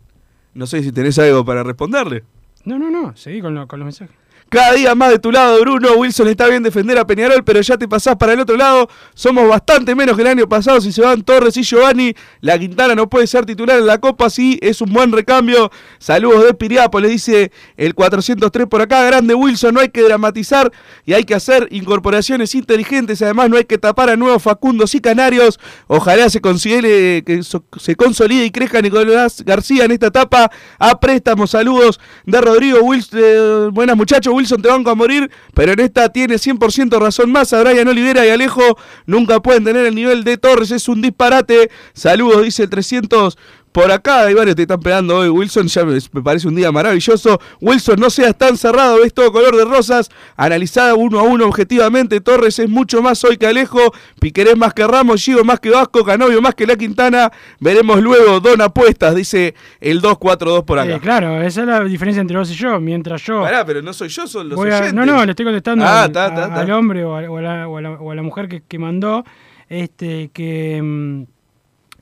[0.54, 2.26] No sé si tenés algo para responderle.
[2.66, 4.14] No, no, no, seguí con, lo- con los mensajes.
[4.52, 5.94] Cada día más de tu lado, Bruno.
[5.94, 8.90] Wilson está bien defender a Peñarol, pero ya te pasás para el otro lado.
[9.14, 10.82] Somos bastante menos que el año pasado.
[10.82, 14.30] Si se van Torres y Giovanni, la Quintana no puede ser titular en la Copa.
[14.30, 15.72] Sí, es un buen recambio.
[16.00, 19.06] Saludos de Piriápolis, dice el 403 por acá.
[19.06, 20.70] Grande Wilson, no hay que dramatizar
[21.06, 23.22] y hay que hacer incorporaciones inteligentes.
[23.22, 25.62] Además, no hay que tapar a nuevos Facundos y Canarios.
[25.88, 27.42] Ojalá se considere que
[27.78, 30.52] se consolide y crezca Nicolás García en esta etapa.
[30.78, 33.20] A préstamo, saludos de Rodrigo Wilson.
[33.24, 37.54] eh, buenas muchachos, Wilson te banco a morir, pero en esta tiene 100% razón más.
[37.54, 41.70] A Brian Olivera y Alejo nunca pueden tener el nivel de Torres, es un disparate.
[41.94, 43.38] Saludos, dice el 300.
[43.72, 45.68] Por acá hay varios que te están pegando hoy, Wilson.
[45.68, 47.40] Ya me, me parece un día maravilloso.
[47.62, 50.10] Wilson, no seas tan cerrado, ves todo color de rosas.
[50.36, 52.20] Analizada uno a uno objetivamente.
[52.20, 53.80] Torres es mucho más hoy que Alejo.
[54.20, 55.24] Piquerés más que Ramos.
[55.24, 56.04] Gigo más que Vasco.
[56.04, 57.32] Canovio más que La Quintana.
[57.62, 58.40] Veremos luego.
[58.42, 60.96] Don apuestas, dice el 242 por acá.
[60.96, 62.80] Eh, claro, esa es la diferencia entre vos y yo.
[62.82, 63.42] Mientras yo.
[63.42, 66.12] Pará, pero no soy yo, son los a- no, no, le estoy contestando Ah, al,
[66.12, 66.60] ta, a- ta, ta.
[66.62, 68.62] al hombre o a, o a la, o a la- o a la mujer que,
[68.68, 69.24] que mandó
[69.70, 71.24] este que, mm,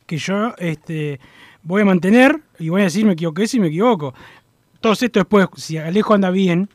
[0.08, 1.20] que yo este,
[1.64, 4.14] voy a mantener y voy a decir me equivoqué si me equivoco.
[4.82, 6.70] Todos estos después, si Alejo anda bien,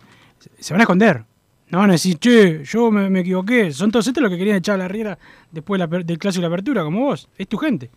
[0.59, 1.25] se- van a esconder.
[1.71, 3.73] No van a decir, che, yo me, me equivoqué.
[3.73, 5.19] Son todos estos los que querían echar a la riera
[5.51, 7.29] después de la del clásico de la apertura, como vos.
[7.39, 7.91] Es tu gente.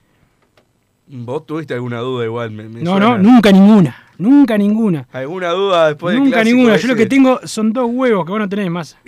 [1.09, 2.51] ¿Vos tuviste alguna duda igual?
[2.51, 3.05] Me, me No, suena.
[3.05, 3.95] no, nunca ninguna.
[4.17, 5.07] Nunca ninguna.
[5.11, 6.77] ¿Alguna duda después del Nunca clásico ninguna.
[6.77, 8.97] Yo lo que tengo son dos huevos que vos no tenés más.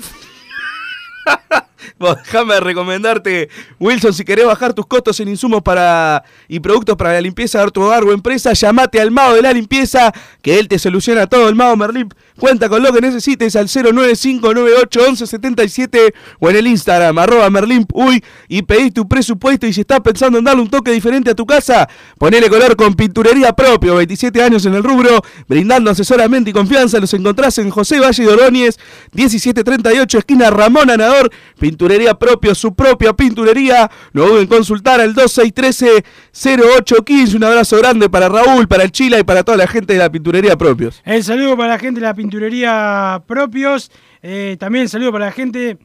[1.98, 7.22] Déjame recomendarte, Wilson, si querés bajar tus costos en insumos para y productos para la
[7.22, 10.12] limpieza de tu hogar o empresa, llamate al Mago de la Limpieza,
[10.42, 11.50] que él te soluciona todo.
[11.50, 17.50] El Mago Merlin cuenta con lo que necesites al 095981177 o en el Instagram, arroba
[17.50, 19.68] Merlin Uy, y pedís tu presupuesto.
[19.68, 22.94] Y si estás pensando en darle un toque diferente a tu casa, ponele color con
[22.94, 23.96] pinturería propio.
[23.96, 27.00] 27 años en el rubro, brindando asesoramiento y confianza.
[27.00, 28.78] Los encontrás en José Valle de Ordóñez,
[29.14, 31.32] 1738, esquina Ramón Anador.
[31.80, 32.16] Pinturería
[32.54, 33.90] su propia pinturería.
[34.12, 37.36] No duden en consultar al 2613-0815.
[37.36, 40.12] Un abrazo grande para Raúl, para el Chila y para toda la gente de la
[40.12, 41.02] pinturería propios.
[41.06, 43.90] El saludo para la gente de la pinturería propios.
[44.22, 45.78] eh, también saludo para la gente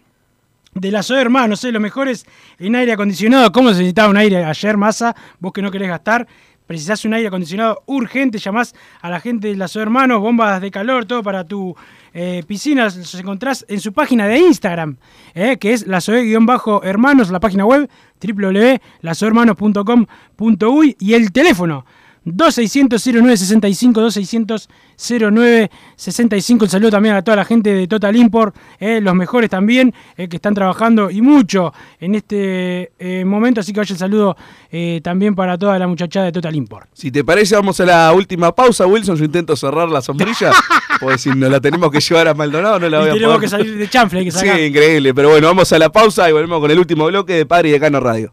[0.75, 2.27] de la SOE Hermanos, eh, los mejores
[2.59, 3.53] en aire acondicionado.
[3.53, 5.15] ¿Cómo se necesitaba un aire ayer, Massa?
[5.39, 6.27] Vos que no querés gastar.
[6.67, 10.71] Precisás un aire acondicionado urgente, llamás a la gente de la SOE Hermanos, bombas de
[10.71, 11.77] calor, todo para tu
[12.15, 12.85] eh, piscina.
[12.85, 14.97] Los encontrás en su página de Instagram,
[15.35, 17.91] eh, que es la SOE-hermanos, la página web
[18.23, 21.85] www.lasoehermanos.com.uy y el teléfono
[22.27, 24.69] 2600-0965,
[24.99, 26.63] 2600-0965.
[26.63, 30.29] El saludo también a toda la gente de Total Import, eh, los mejores también, eh,
[30.29, 33.61] que están trabajando y mucho en este eh, momento.
[33.61, 34.37] Así que vaya el saludo
[35.03, 36.89] también para toda la muchachada de Total Import.
[36.93, 39.17] Si te parece, vamos a la última pausa, Wilson.
[39.17, 40.51] Yo intento cerrar la sombrilla,
[41.01, 43.35] porque si nos la tenemos que llevar a Maldonado, no la voy Y a tenemos
[43.37, 43.41] poder.
[43.43, 44.61] que salir de chanfle, hay que Sí, sacar.
[44.61, 45.15] increíble.
[45.15, 47.73] Pero bueno, vamos a la pausa y volvemos con el último bloque de Padre y
[47.73, 48.33] Decano Radio.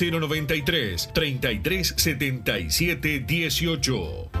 [0.01, 4.40] 093 33 77 18.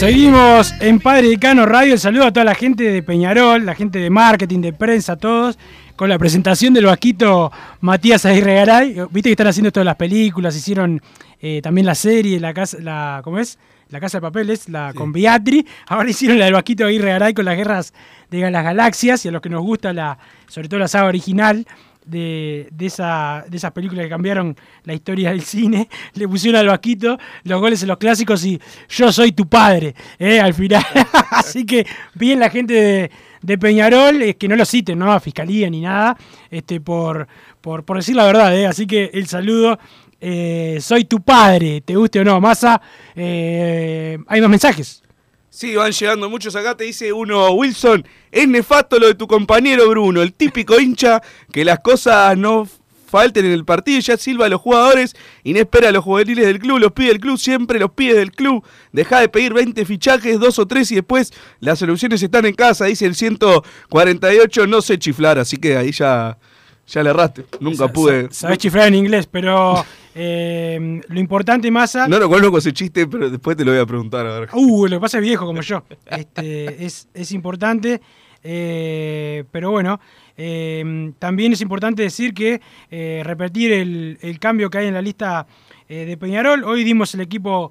[0.00, 1.92] Seguimos en Padre Decano Radio.
[1.92, 5.58] El saludo a toda la gente de Peñarol, la gente de marketing, de prensa, todos.
[5.94, 8.94] Con la presentación del vasquito Matías Aguirre Garay.
[9.10, 11.02] Viste que están haciendo todas las películas, hicieron
[11.38, 13.58] eh, también la serie, la casa, la, ¿cómo es?
[13.90, 15.66] La Casa de Papeles, la con Beatri.
[15.86, 17.92] Ahora hicieron la del vasquito Aguirre Garay con las guerras
[18.30, 20.16] de las galaxias y a los que nos gusta la,
[20.48, 21.66] sobre todo la saga original.
[22.06, 26.66] De, de, esa, de esas películas que cambiaron la historia del cine, le pusieron al
[26.66, 30.40] vasquito los goles en los clásicos y yo soy tu padre, ¿eh?
[30.40, 30.84] al final.
[31.30, 33.10] Así que bien la gente de,
[33.42, 35.12] de Peñarol, es que no lo citen, ¿no?
[35.12, 36.16] A fiscalía ni nada,
[36.50, 37.28] este, por,
[37.60, 38.66] por, por decir la verdad, ¿eh?
[38.66, 39.78] Así que el saludo.
[40.20, 42.80] eh, soy tu padre, te guste o no, Massa.
[43.14, 45.02] eh, hay más mensajes.
[45.50, 46.76] Sí, van llegando muchos acá.
[46.76, 51.20] Te dice uno, Wilson, es nefasto lo de tu compañero Bruno, el típico hincha
[51.52, 52.68] que las cosas no
[53.10, 56.04] falten en el partido y ya silba a los jugadores y no espera a los
[56.04, 58.64] juveniles del club, los pide el club, siempre los pide del club.
[58.92, 62.84] Deja de pedir 20 fichajes, dos o tres y después las soluciones están en casa.
[62.84, 66.38] Dice el 148, no sé chiflar, así que ahí ya,
[66.86, 67.44] ya le erraste.
[67.58, 68.28] Nunca pude.
[68.30, 69.84] Sabes chiflar en inglés, pero
[70.14, 72.08] eh, lo importante, Massa.
[72.08, 74.26] No lo conozco ese chiste, pero después te lo voy a preguntar.
[74.26, 74.48] A ver.
[74.52, 75.82] Uh, lo que pasa es viejo como yo.
[76.06, 78.00] Este, es, es importante.
[78.42, 80.00] eh, pero bueno,
[80.36, 85.02] eh, también es importante decir que eh, repetir el, el cambio que hay en la
[85.02, 85.46] lista
[85.88, 86.64] eh, de Peñarol.
[86.64, 87.70] Hoy dimos el equipo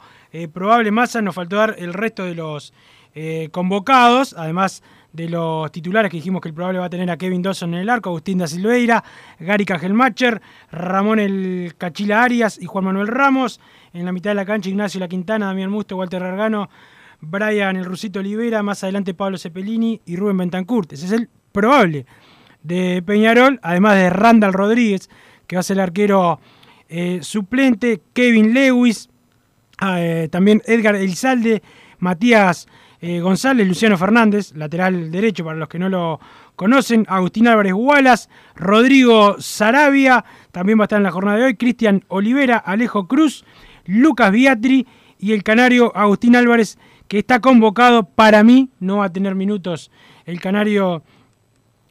[0.53, 2.71] probable masa, nos faltó dar el resto de los
[3.51, 7.41] convocados, además de los titulares que dijimos que el probable va a tener a Kevin
[7.41, 9.03] Dawson en el arco, Agustín da Silveira,
[9.39, 10.41] Gary Cajelmacher,
[10.71, 13.59] Ramón el Cachila Arias y Juan Manuel Ramos.
[13.91, 16.69] En la mitad de la cancha Ignacio La Quintana, Damián Musto, Walter Gargano,
[17.21, 20.93] Brian el Rusito Olivera, más adelante Pablo Cepelini y Rubén Bentancurt.
[20.93, 22.05] Ese es el probable
[22.61, 25.09] de Peñarol, además de Randall Rodríguez,
[25.47, 26.39] que va a ser el arquero
[26.87, 29.09] eh, suplente, Kevin Lewis,
[29.79, 31.63] ah, eh, también Edgar Elizalde,
[31.97, 32.67] Matías
[33.01, 36.19] eh, González, Luciano Fernández, lateral derecho para los que no lo
[36.55, 41.55] conocen, Agustín Álvarez Wallace, Rodrigo Sarabia, también va a estar en la jornada de hoy,
[41.55, 43.45] Cristian Olivera, Alejo Cruz,
[43.85, 44.85] Lucas Biatri
[45.17, 46.77] y el canario Agustín Álvarez,
[47.07, 49.91] que está convocado para mí, no va a tener minutos
[50.25, 51.03] el canario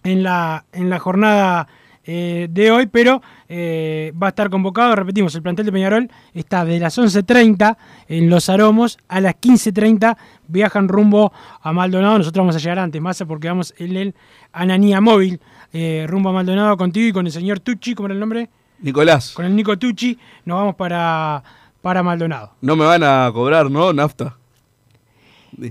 [0.05, 1.69] en la, en la jornada
[2.11, 6.65] eh, de hoy, pero eh, va a estar convocado, repetimos, el plantel de Peñarol está
[6.65, 7.77] de las 11.30
[8.09, 12.99] en Los Aromos, a las 15.30 viajan rumbo a Maldonado, nosotros vamos a llegar antes,
[13.03, 14.15] más porque vamos en el
[14.55, 15.39] Ananía Móvil,
[15.75, 18.49] eh, rumbo a Maldonado contigo y con el señor Tucci, ¿cómo era el nombre?
[18.81, 21.45] Nicolás, Con el Nico Tucci, nos vamos para,
[21.83, 22.53] para Maldonado.
[22.63, 23.93] no me van a cobrar, ¿no?
[23.93, 24.39] Nafta.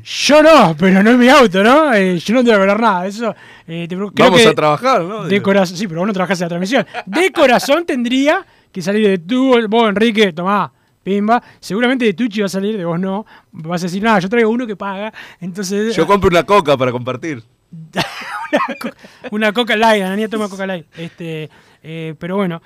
[0.04, 1.94] Yo no, pero no es mi auto, ¿no?
[1.94, 3.08] Eh, yo no tengo que hablar nada.
[3.08, 3.36] Eso,
[3.68, 5.24] eh, te- creo Vamos que a trabajar, ¿no?
[5.26, 6.86] De corazón, sí, pero vos no trabajás en la transmisión.
[7.06, 10.72] De corazón tendría que salir de tú, vos, Enrique, tomá,
[11.04, 11.42] pimba.
[11.60, 13.26] Seguramente de Tucci va a salir, de vos no.
[13.52, 15.14] Vas a decir, nada, yo traigo uno que paga.
[15.40, 17.44] Entonces, Yo compro una coca para compartir.
[19.32, 20.86] una Coca Light, Anania toma Coca Light.
[20.98, 21.50] Este,
[21.84, 22.62] eh, pero bueno,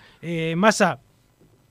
[0.55, 0.99] Massa,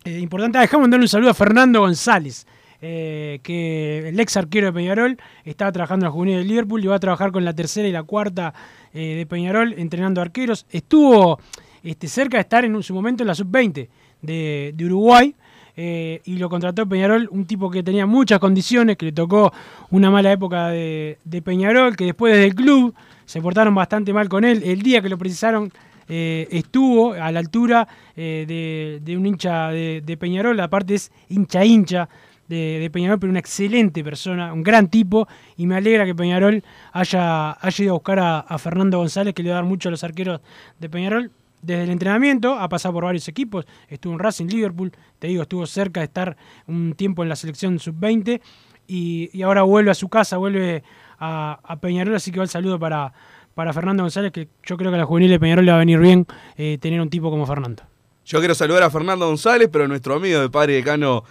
[0.05, 2.47] importante, ah, dejamos mandarle un saludo a Fernando González,
[2.83, 6.87] eh, que el ex arquero de Peñarol estaba trabajando en la juvenil de Liverpool y
[6.87, 8.55] va a trabajar con la tercera y la cuarta
[8.95, 10.64] eh, de Peñarol entrenando arqueros.
[10.70, 11.39] Estuvo
[11.83, 13.89] este, cerca de estar en su momento en la sub-20
[14.22, 15.35] de, Uruguay.
[15.76, 19.53] eh, y lo contrató Peñarol, un tipo que tenía muchas condiciones, que le tocó
[19.91, 22.95] una mala época de, Peñarol, que después desde el club
[23.26, 24.62] se portaron bastante mal con él.
[24.64, 25.70] El día que lo precisaron
[26.09, 32.09] estuvo a la altura de, de un hincha de, de Peñarol, aparte es hincha hincha
[32.51, 37.53] de, Peñarol, pero una excelente persona, un gran tipo, y me alegra que Peñarol haya,
[37.53, 40.05] haya ido a buscar a, Fernando González, que le va a dar mucho a los
[40.05, 40.40] arqueros
[40.78, 41.30] de Peñarol.
[41.62, 45.66] Desde el entrenamiento ha pasado por varios equipos, estuvo en Racing, Liverpool, te digo, estuvo
[45.66, 46.36] cerca de estar
[46.66, 48.40] un tiempo en la selección sub-20
[48.88, 50.82] y, y ahora vuelve a su casa, vuelve
[51.18, 53.12] a, Peñarol, así que va el saludo para,
[53.55, 55.80] para Fernando González, que yo creo que a la juvenil de Peñarol le va a
[55.80, 56.26] venir bien
[56.57, 57.82] eh, tener un tipo como Fernando.
[58.30, 61.28] Yo quiero saludar a Fernando González, pero nuestro amigo de Un padredecano.com,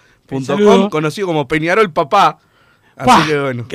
[0.90, 2.38] conocido como Peñarol Papá.
[2.96, 3.66] Así que bueno.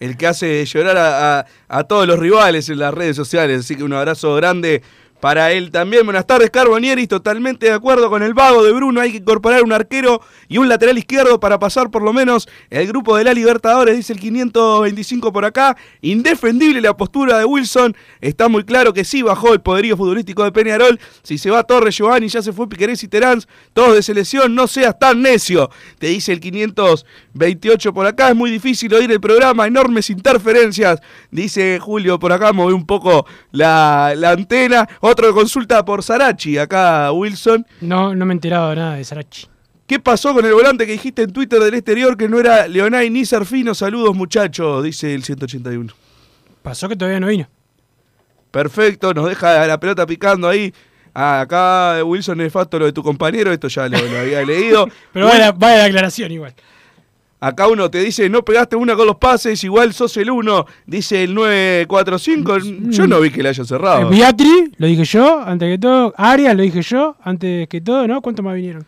[0.00, 3.60] El que hace llorar a, a- a todos los rivales en las redes sociales.
[3.60, 4.82] Así que un abrazo grande
[5.20, 6.04] para él también.
[6.04, 7.08] Buenas tardes, Carbonieris.
[7.08, 9.00] Totalmente de acuerdo con el vago de Bruno.
[9.00, 12.86] Hay que incorporar un arquero y un lateral izquierdo para pasar por lo menos el
[12.86, 13.96] grupo de la Libertadores.
[13.96, 15.76] Dice el 525 por acá.
[16.00, 17.96] Indefendible la postura de Wilson.
[18.20, 20.98] Está muy claro que sí bajó el poderío futbolístico de Peñarol.
[21.22, 23.42] Si se va Torres, Giovanni, ya se fue Piquerés y Terán.
[23.74, 24.54] Todos de selección.
[24.54, 25.70] No seas tan necio.
[25.98, 28.30] Te dice el 528 por acá.
[28.30, 29.66] Es muy difícil oír el programa.
[29.66, 31.00] Enormes interferencias.
[31.30, 32.52] Dice Julio por acá.
[32.52, 34.88] Moví un poco la, la antena.
[35.10, 36.56] Otro consulta por Sarachi.
[36.56, 37.66] Acá Wilson.
[37.80, 39.48] No, no me he enterado nada de Sarachi.
[39.84, 43.10] ¿Qué pasó con el volante que dijiste en Twitter del exterior que no era Leonay
[43.10, 43.74] ni Serfino?
[43.74, 45.92] Saludos muchachos, dice el 181.
[46.62, 47.48] Pasó que todavía no vino.
[48.52, 50.72] Perfecto, nos deja la pelota picando ahí.
[51.12, 54.86] Ah, acá Wilson nefasto lo de tu compañero, esto ya lo, lo había leído.
[55.12, 56.54] Pero vaya, vaya la aclaración igual.
[57.42, 61.24] Acá uno te dice, no pegaste una con los pases, igual sos el uno, dice
[61.24, 62.58] el 945.
[62.90, 64.12] Yo no vi que le haya cerrado.
[64.12, 66.12] Eh, Beatri, lo dije yo, antes que todo.
[66.18, 68.20] Arias, lo dije yo, antes que todo, ¿no?
[68.20, 68.84] ¿Cuántos más vinieron?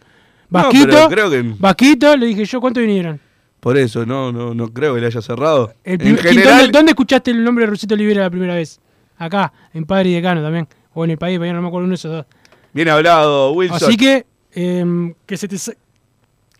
[0.51, 3.19] Vasquito, creo que- Vasquito, lo dije yo, ¿cuántos vinieron?
[3.59, 5.73] Por eso, no, no, no creo que le haya cerrado.
[5.83, 8.81] El en general, ¿dónde, dónde escuchaste el nombre de Rusito Olivera la primera vez?
[9.17, 10.69] Acá, en Padre y Decano también.
[10.95, 12.27] O en el país, no me acuerdo uno de esos dos.
[12.75, 13.77] bien hablado, Wilson.
[13.77, 15.57] Así que, em, que, se te,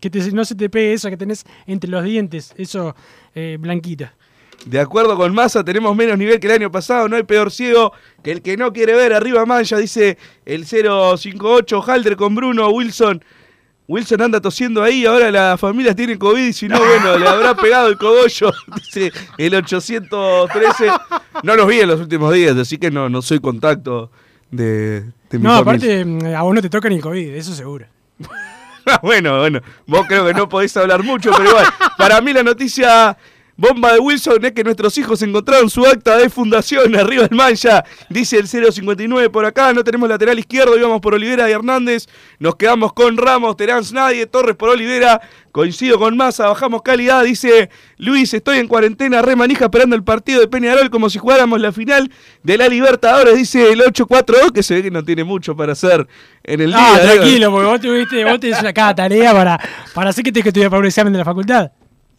[0.03, 2.93] que te- no se te pegue eso que tenés entre los dientes, eso
[3.33, 4.13] eh, blanquita.
[4.65, 7.07] De acuerdo con Massa, tenemos menos nivel que el año pasado.
[7.09, 7.93] No hay peor ciego
[8.23, 11.81] que el que no quiere ver arriba Mancha, dice el 058.
[11.81, 13.23] Halder con Bruno Wilson.
[13.87, 17.53] Wilson anda tosiendo ahí, ahora las familias tienen COVID y si no, bueno, le habrá
[17.61, 20.87] pegado el cogollo, dice el 813.
[21.43, 24.09] No los vi en los últimos días, así que no, no soy contacto
[24.51, 27.53] de, de mi No, aparte, mm, a vos no te toca ni el COVID, eso
[27.53, 27.85] seguro.
[29.01, 31.67] bueno, bueno, vos creo que no podés hablar mucho, pero igual,
[31.97, 33.17] para mí la noticia
[33.55, 37.83] bomba de Wilson es que nuestros hijos encontraron su acta de fundación arriba del mancha,
[38.09, 42.07] dice el 059 por acá, no tenemos lateral izquierdo, íbamos por Olivera y Hernández,
[42.39, 47.69] nos quedamos con Ramos, Terán nadie, Torres por Olivera, coincido con Massa, bajamos calidad, dice
[47.97, 51.71] Luis, estoy en cuarentena, re manija esperando el partido de Peñarol como si jugáramos la
[51.71, 55.73] final de la Libertadores, dice el 842, que se ve que no tiene mucho para
[55.73, 56.07] hacer
[56.43, 57.13] en el Ah, día.
[57.13, 59.59] tranquilo, porque vos tuviste, vos tenés cada tarea para,
[59.93, 61.71] para hacer que te que estudiar para un examen de la facultad.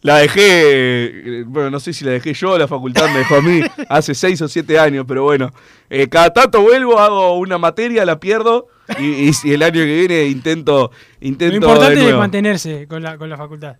[0.05, 3.41] La dejé, eh, bueno, no sé si la dejé yo, la facultad me dejó a
[3.41, 5.51] mí hace seis o siete años, pero bueno,
[5.89, 8.67] eh, cada tanto vuelvo, hago una materia, la pierdo
[8.99, 10.91] y, y si el año que viene intento,
[11.21, 13.77] intento Lo importante es mantenerse con la, con la facultad.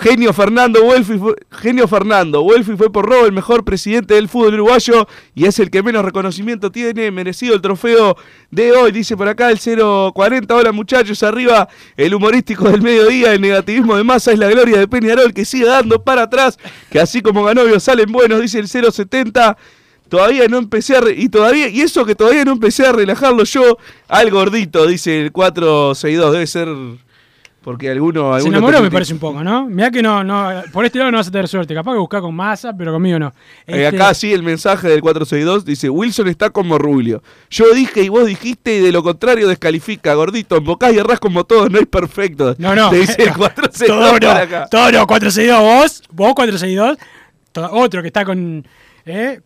[0.00, 4.54] Genio Fernando Welfi fue, Genio Fernando Welfi fue por robo el mejor presidente del fútbol
[4.54, 8.16] uruguayo y es el que menos reconocimiento tiene, merecido el trofeo
[8.52, 13.40] de hoy, dice por acá el 040, hola muchachos, arriba el humorístico del mediodía, el
[13.40, 16.58] negativismo de masa es la gloria de Peñarol que sigue dando para atrás,
[16.90, 19.56] que así como Ganovio salen buenos, dice el 070.
[20.08, 23.78] Todavía no empecé a y todavía y eso que todavía no empecé a relajarlo yo
[24.06, 26.68] al gordito, dice el 462, debe ser
[27.62, 29.66] porque alguno, Se alguno enamoró, te- me parece un poco, ¿no?
[29.66, 31.74] Mirá que no, no, por este lado no vas a tener suerte.
[31.74, 33.28] Capaz que buscar con masa, pero conmigo no.
[33.66, 37.22] Eh, Este, acá sí el mensaje del 462 dice Wilson está como Rubio.
[37.50, 41.44] Yo dije y vos dijiste y de lo contrario descalifica, gordito, embocás y errás como
[41.44, 42.54] todos, no hay perfecto.
[42.58, 42.90] No, no.
[42.90, 44.66] Te dice el 462 Todo no, acá.
[44.70, 46.96] todo no, 462 vos, vos 462,
[47.52, 48.66] to- otro que está con,
[49.04, 49.40] eh,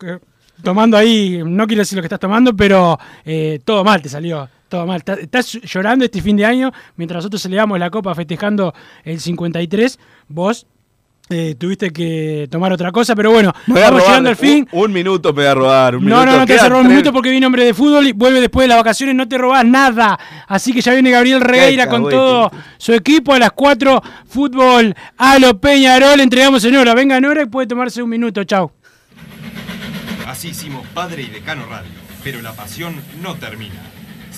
[0.62, 4.48] tomando ahí, no quiero decir lo que estás tomando, pero eh, todo mal te salió,
[4.72, 5.04] todo mal.
[5.04, 8.72] Ta- Estás llorando este fin de año, mientras nosotros celebramos la copa festejando
[9.04, 9.98] el 53,
[10.28, 10.66] vos
[11.30, 14.66] eh, tuviste que tomar otra cosa, pero bueno, a robar llegando al fin.
[14.72, 15.96] Un, un minuto me voy a robar.
[15.96, 16.26] Un No, minuto.
[16.26, 18.40] no, no te Quedan cerró un tres- minuto porque viene hombre de fútbol y vuelve
[18.40, 20.18] después de las vacaciones, no te robás nada.
[20.48, 25.38] Así que ya viene Gabriel Regueira con todo su equipo a las 4, fútbol a
[25.38, 26.94] lo Peñarol, entregamos en hora.
[26.94, 28.72] Venga en hora y puede tomarse un minuto, chau.
[30.26, 31.90] Así hicimos Padre y Decano Radio,
[32.24, 33.74] pero la pasión no termina.